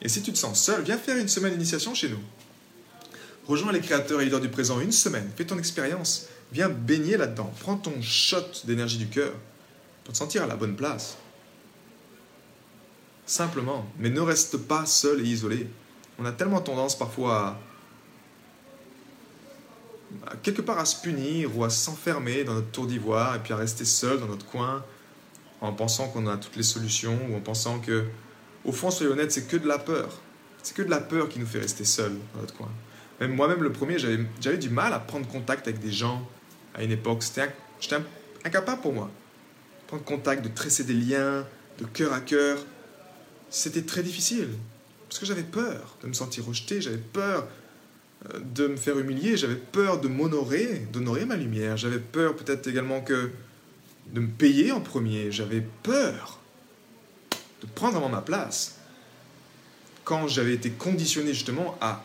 Et 0.00 0.08
si 0.08 0.22
tu 0.22 0.32
te 0.32 0.38
sens 0.38 0.62
seul, 0.62 0.82
viens 0.82 0.98
faire 0.98 1.16
une 1.16 1.28
semaine 1.28 1.52
d'initiation 1.52 1.94
chez 1.94 2.08
nous. 2.08 2.20
Rejoins 3.46 3.72
les 3.72 3.80
créateurs 3.80 4.20
et 4.20 4.24
leaders 4.24 4.40
du 4.40 4.48
présent 4.48 4.80
une 4.80 4.92
semaine, 4.92 5.30
fais 5.36 5.44
ton 5.44 5.58
expérience, 5.58 6.28
viens 6.52 6.68
baigner 6.68 7.16
là-dedans, 7.16 7.52
prends 7.60 7.76
ton 7.76 8.00
shot 8.00 8.64
d'énergie 8.64 8.98
du 8.98 9.08
cœur 9.08 9.32
pour 10.04 10.12
te 10.12 10.18
sentir 10.18 10.42
à 10.42 10.46
la 10.46 10.56
bonne 10.56 10.76
place. 10.76 11.16
Simplement, 13.26 13.86
mais 13.98 14.10
ne 14.10 14.20
reste 14.20 14.58
pas 14.58 14.86
seul 14.86 15.20
et 15.20 15.28
isolé. 15.28 15.66
On 16.18 16.24
a 16.24 16.32
tellement 16.32 16.60
tendance 16.60 16.96
parfois 16.96 17.38
à, 17.38 17.60
quelque 20.42 20.62
part 20.62 20.78
à 20.78 20.84
se 20.84 21.00
punir 21.00 21.56
ou 21.56 21.64
à 21.64 21.70
s'enfermer 21.70 22.44
dans 22.44 22.54
notre 22.54 22.70
tour 22.70 22.86
d'ivoire 22.86 23.36
et 23.36 23.38
puis 23.38 23.52
à 23.52 23.56
rester 23.56 23.84
seul 23.84 24.20
dans 24.20 24.26
notre 24.26 24.46
coin 24.46 24.84
en 25.60 25.72
pensant 25.72 26.08
qu'on 26.08 26.26
a 26.26 26.36
toutes 26.36 26.56
les 26.56 26.62
solutions 26.62 27.18
ou 27.30 27.36
en 27.36 27.40
pensant 27.40 27.78
que, 27.78 28.04
au 28.64 28.72
fond, 28.72 28.90
soyez 28.90 29.10
honnête, 29.10 29.32
c'est 29.32 29.48
que 29.48 29.56
de 29.56 29.66
la 29.66 29.78
peur. 29.78 30.08
C'est 30.62 30.74
que 30.74 30.82
de 30.82 30.90
la 30.90 31.00
peur 31.00 31.28
qui 31.28 31.38
nous 31.38 31.46
fait 31.46 31.60
rester 31.60 31.84
seul 31.84 32.12
dans 32.34 32.40
notre 32.40 32.54
coin. 32.54 32.70
Même 33.20 33.34
moi-même, 33.34 33.62
le 33.62 33.72
premier, 33.72 33.98
j'avais 33.98 34.58
du 34.58 34.70
mal 34.70 34.92
à 34.92 34.98
prendre 34.98 35.26
contact 35.26 35.68
avec 35.68 35.80
des 35.80 35.92
gens 35.92 36.28
à 36.74 36.82
une 36.82 36.90
époque. 36.90 37.22
J'étais 37.80 37.96
incapable 38.44 38.80
pour 38.80 38.92
moi. 38.92 39.10
Prendre 39.86 40.04
contact, 40.04 40.42
de 40.42 40.48
tresser 40.48 40.84
des 40.84 40.94
liens, 40.94 41.46
de 41.78 41.84
cœur 41.84 42.12
à 42.12 42.20
cœur 42.20 42.58
c'était 43.54 43.82
très 43.82 44.02
difficile. 44.02 44.48
Parce 45.08 45.20
que 45.20 45.26
j'avais 45.26 45.44
peur 45.44 45.96
de 46.02 46.08
me 46.08 46.12
sentir 46.12 46.44
rejeté, 46.44 46.80
j'avais 46.80 46.96
peur 46.96 47.46
de 48.54 48.68
me 48.68 48.76
faire 48.76 48.98
humilier, 48.98 49.36
j'avais 49.36 49.56
peur 49.56 50.00
de 50.00 50.08
m'honorer, 50.08 50.86
d'honorer 50.92 51.26
ma 51.26 51.36
lumière, 51.36 51.76
j'avais 51.76 51.98
peur 51.98 52.36
peut-être 52.36 52.66
également 52.66 53.00
que 53.02 53.30
de 54.12 54.20
me 54.20 54.28
payer 54.28 54.72
en 54.72 54.80
premier, 54.80 55.30
j'avais 55.30 55.62
peur 55.82 56.40
de 57.60 57.66
prendre 57.66 57.94
vraiment 57.94 58.08
ma 58.08 58.22
place. 58.22 58.78
Quand 60.04 60.28
j'avais 60.28 60.54
été 60.54 60.70
conditionné 60.70 61.32
justement 61.32 61.76
à 61.80 62.04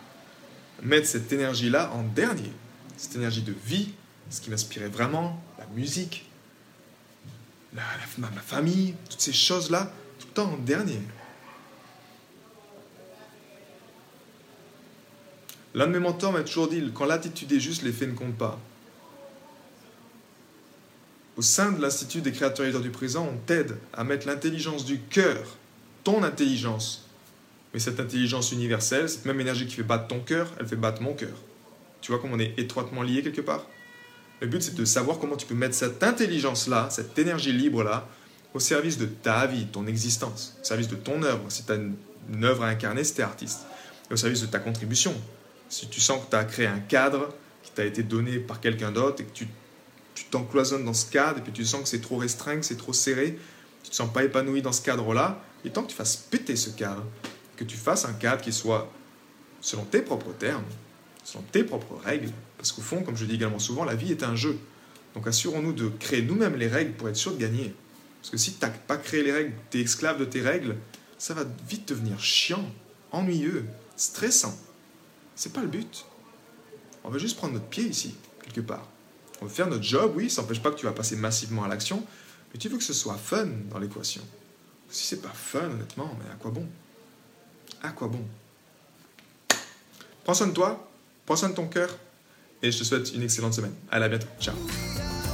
mettre 0.82 1.08
cette 1.08 1.32
énergie-là 1.32 1.92
en 1.94 2.04
dernier, 2.04 2.52
cette 2.98 3.16
énergie 3.16 3.42
de 3.42 3.54
vie, 3.66 3.90
ce 4.30 4.42
qui 4.42 4.50
m'inspirait 4.50 4.88
vraiment, 4.88 5.42
la 5.58 5.66
musique, 5.68 6.30
ma 7.74 7.82
famille, 8.46 8.94
toutes 9.10 9.22
ces 9.22 9.34
choses-là, 9.34 9.92
tout 10.20 10.28
le 10.28 10.34
temps 10.34 10.52
en 10.54 10.58
dernier. 10.58 11.00
L'un 15.76 15.88
de 15.88 15.92
mes 15.92 16.00
mentors 16.00 16.32
m'a 16.32 16.42
toujours 16.42 16.68
dit, 16.68 16.84
quand 16.94 17.06
l'attitude 17.06 17.52
est 17.52 17.60
juste, 17.60 17.84
les 17.84 17.92
faits 17.92 18.10
ne 18.10 18.16
comptent 18.16 18.38
pas. 18.38 18.60
Au 21.38 21.42
sein 21.42 21.72
de 21.72 21.82
l'Institut 21.82 22.22
des 22.22 22.32
créateurs 22.32 22.66
leaders 22.66 22.82
du 22.82 22.90
présent, 22.90 23.30
on 23.32 23.38
t'aide 23.38 23.78
à 23.94 24.04
mettre 24.04 24.28
l'intelligence 24.28 24.84
du 24.84 25.00
cœur, 25.00 25.56
ton 26.04 26.24
intelligence, 26.24 27.06
mais 27.74 27.80
cette 27.80 28.00
intelligence 28.00 28.52
universelle, 28.52 29.08
cette 29.10 29.26
même 29.26 29.40
énergie 29.40 29.68
qui 29.68 29.76
fait 29.76 29.84
battre 29.84 30.08
ton 30.08 30.20
cœur, 30.20 30.52
elle 30.60 30.68
fait 30.68 30.76
battre 30.76 31.02
mon 31.02 31.14
cœur. 31.14 31.36
Tu 32.02 32.12
vois 32.12 32.20
comme 32.20 32.34
on 32.34 32.40
est 32.40 32.58
étroitement 32.58 33.04
liés 33.04 33.22
quelque 33.22 33.42
part? 33.42 33.66
Le 34.42 34.48
but, 34.48 34.62
c'est 34.62 34.76
de 34.76 34.86
savoir 34.86 35.20
comment 35.20 35.36
tu 35.36 35.46
peux 35.46 35.56
mettre 35.56 35.76
cette 35.76 36.02
intelligence-là, 36.02 36.90
cette 36.90 37.18
énergie 37.20 37.52
libre-là, 37.52 38.08
au 38.54 38.60
service 38.60 38.98
de 38.98 39.06
ta 39.06 39.46
vie, 39.46 39.68
ton 39.68 39.86
existence, 39.86 40.58
au 40.62 40.64
service 40.64 40.88
de 40.88 40.96
ton 40.96 41.22
œuvre, 41.24 41.44
si 41.50 41.64
tu 41.64 41.72
as 41.72 41.76
une, 41.76 41.96
une 42.34 42.44
œuvre 42.44 42.64
à 42.64 42.68
incarner, 42.68 43.04
si 43.04 43.14
tu 43.14 43.22
es 43.22 43.24
artiste, 43.24 43.62
et 44.10 44.14
au 44.14 44.18
service 44.18 44.42
de 44.42 44.48
ta 44.48 44.60
contribution, 44.60 45.14
si 45.70 45.88
tu 45.88 46.02
sens 46.02 46.24
que 46.26 46.30
tu 46.30 46.36
as 46.36 46.44
créé 46.44 46.68
un 46.68 46.80
cadre 46.80 47.30
qui 47.64 47.72
t'a 47.72 47.86
été 47.86 48.04
donné 48.04 48.40
par 48.40 48.60
quelqu'un 48.60 48.92
d'autre 48.92 49.22
et 49.22 49.26
que 49.26 49.34
tu 49.34 49.48
t'encloisonnes 50.32 50.84
dans 50.84 50.94
ce 50.94 51.10
cadre 51.10 51.40
et 51.40 51.42
puis 51.42 51.52
tu 51.52 51.66
sens 51.66 51.84
que 51.84 51.88
c'est 51.88 52.02
trop 52.02 52.18
restreint, 52.18 52.58
que 52.58 52.66
c'est 52.66 52.78
trop 52.78 52.94
serré, 52.94 53.40
tu 53.84 53.90
te 53.90 53.96
sens 53.96 54.12
pas 54.12 54.24
épanoui 54.24 54.62
dans 54.62 54.74
ce 54.74 54.82
cadre-là, 54.82 55.42
il 55.64 55.70
est 55.70 55.74
temps 55.74 55.84
que 55.84 55.90
tu 55.90 55.96
fasses 55.96 56.18
péter 56.18 56.56
ce 56.56 56.70
cadre, 56.72 57.06
que 57.56 57.64
tu 57.64 57.78
fasses 57.78 58.06
un 58.06 58.14
cadre 58.14 58.42
qui 58.42 58.52
soit 58.52 58.92
selon 59.62 59.84
tes 59.86 60.02
propres 60.02 60.34
termes, 60.34 60.66
selon 61.24 61.44
tes 61.44 61.64
propres 61.64 61.96
règles, 62.04 62.30
parce 62.58 62.72
qu'au 62.72 62.82
fond, 62.82 63.04
comme 63.04 63.16
je 63.16 63.26
dis 63.26 63.36
également 63.36 63.60
souvent, 63.60 63.86
la 63.86 63.96
vie 63.96 64.12
est 64.12 64.24
un 64.24 64.36
jeu. 64.36 64.58
Donc 65.16 65.28
assurons-nous 65.28 65.74
de 65.74 65.90
créer 66.00 66.22
nous-mêmes 66.22 66.56
les 66.56 66.68
règles 66.68 66.94
pour 66.94 67.10
être 67.10 67.16
sûr 67.16 67.34
de 67.34 67.38
gagner. 67.38 67.74
Parce 68.22 68.30
que 68.30 68.38
si 68.38 68.54
tu 68.54 68.66
n'as 68.66 68.70
pas 68.72 68.98
créé 68.98 69.24
les 69.24 69.32
règles, 69.32 69.54
tu 69.72 69.80
es 69.80 69.82
esclave 69.82 70.20
de 70.20 70.26
tes 70.26 70.42
règles, 70.42 70.76
ça 71.18 71.34
va 71.34 71.44
vite 71.68 71.88
devenir 71.88 72.20
chiant, 72.20 72.66
ennuyeux, 73.12 73.66
stressant. 73.96 74.58
C'est 75.40 75.54
pas 75.54 75.62
le 75.62 75.68
but. 75.68 76.06
On 77.06 77.10
veut 77.10 77.18
juste 77.18 77.38
prendre 77.38 77.54
notre 77.54 77.68
pied 77.68 77.86
ici, 77.86 78.14
quelque 78.44 78.60
part. 78.60 78.86
On 79.42 79.46
veut 79.46 79.52
faire 79.52 79.68
notre 79.68 79.86
job, 79.86 80.12
oui, 80.18 80.30
ça 80.30 80.42
n'empêche 80.42 80.62
pas 80.62 80.70
que 80.70 80.76
tu 80.76 80.86
vas 80.86 80.92
passer 80.92 81.16
massivement 81.16 81.64
à 81.64 81.70
l'action, 81.70 82.06
mais 82.52 82.60
tu 82.60 82.68
veux 82.68 82.78
que 82.78 82.84
ce 82.84 82.92
soit 82.92 83.16
fun 83.16 83.48
dans 83.70 83.80
l'équation. 83.80 84.22
Si 84.90 85.06
c'est 85.06 85.22
pas 85.22 85.30
fun, 85.30 85.64
honnêtement, 85.64 86.14
mais 86.20 86.30
à 86.30 86.36
quoi 86.36 86.52
bon? 86.52 86.68
À 87.82 87.92
quoi 87.92 88.10
bon? 88.10 88.22
Prends 90.26 90.34
soin 90.34 90.48
de 90.48 90.54
toi, 90.54 90.92
prends 91.26 91.38
soin 91.38 91.48
de 91.48 91.56
ton 91.56 91.68
cœur, 91.70 91.90
et 92.62 92.70
je 92.70 92.80
te 92.80 92.84
souhaite 92.84 93.14
une 93.14 93.24
excellente 93.24 93.54
semaine. 93.54 93.76
À 93.90 94.10
bientôt. 94.10 94.28
Ciao 94.42 94.56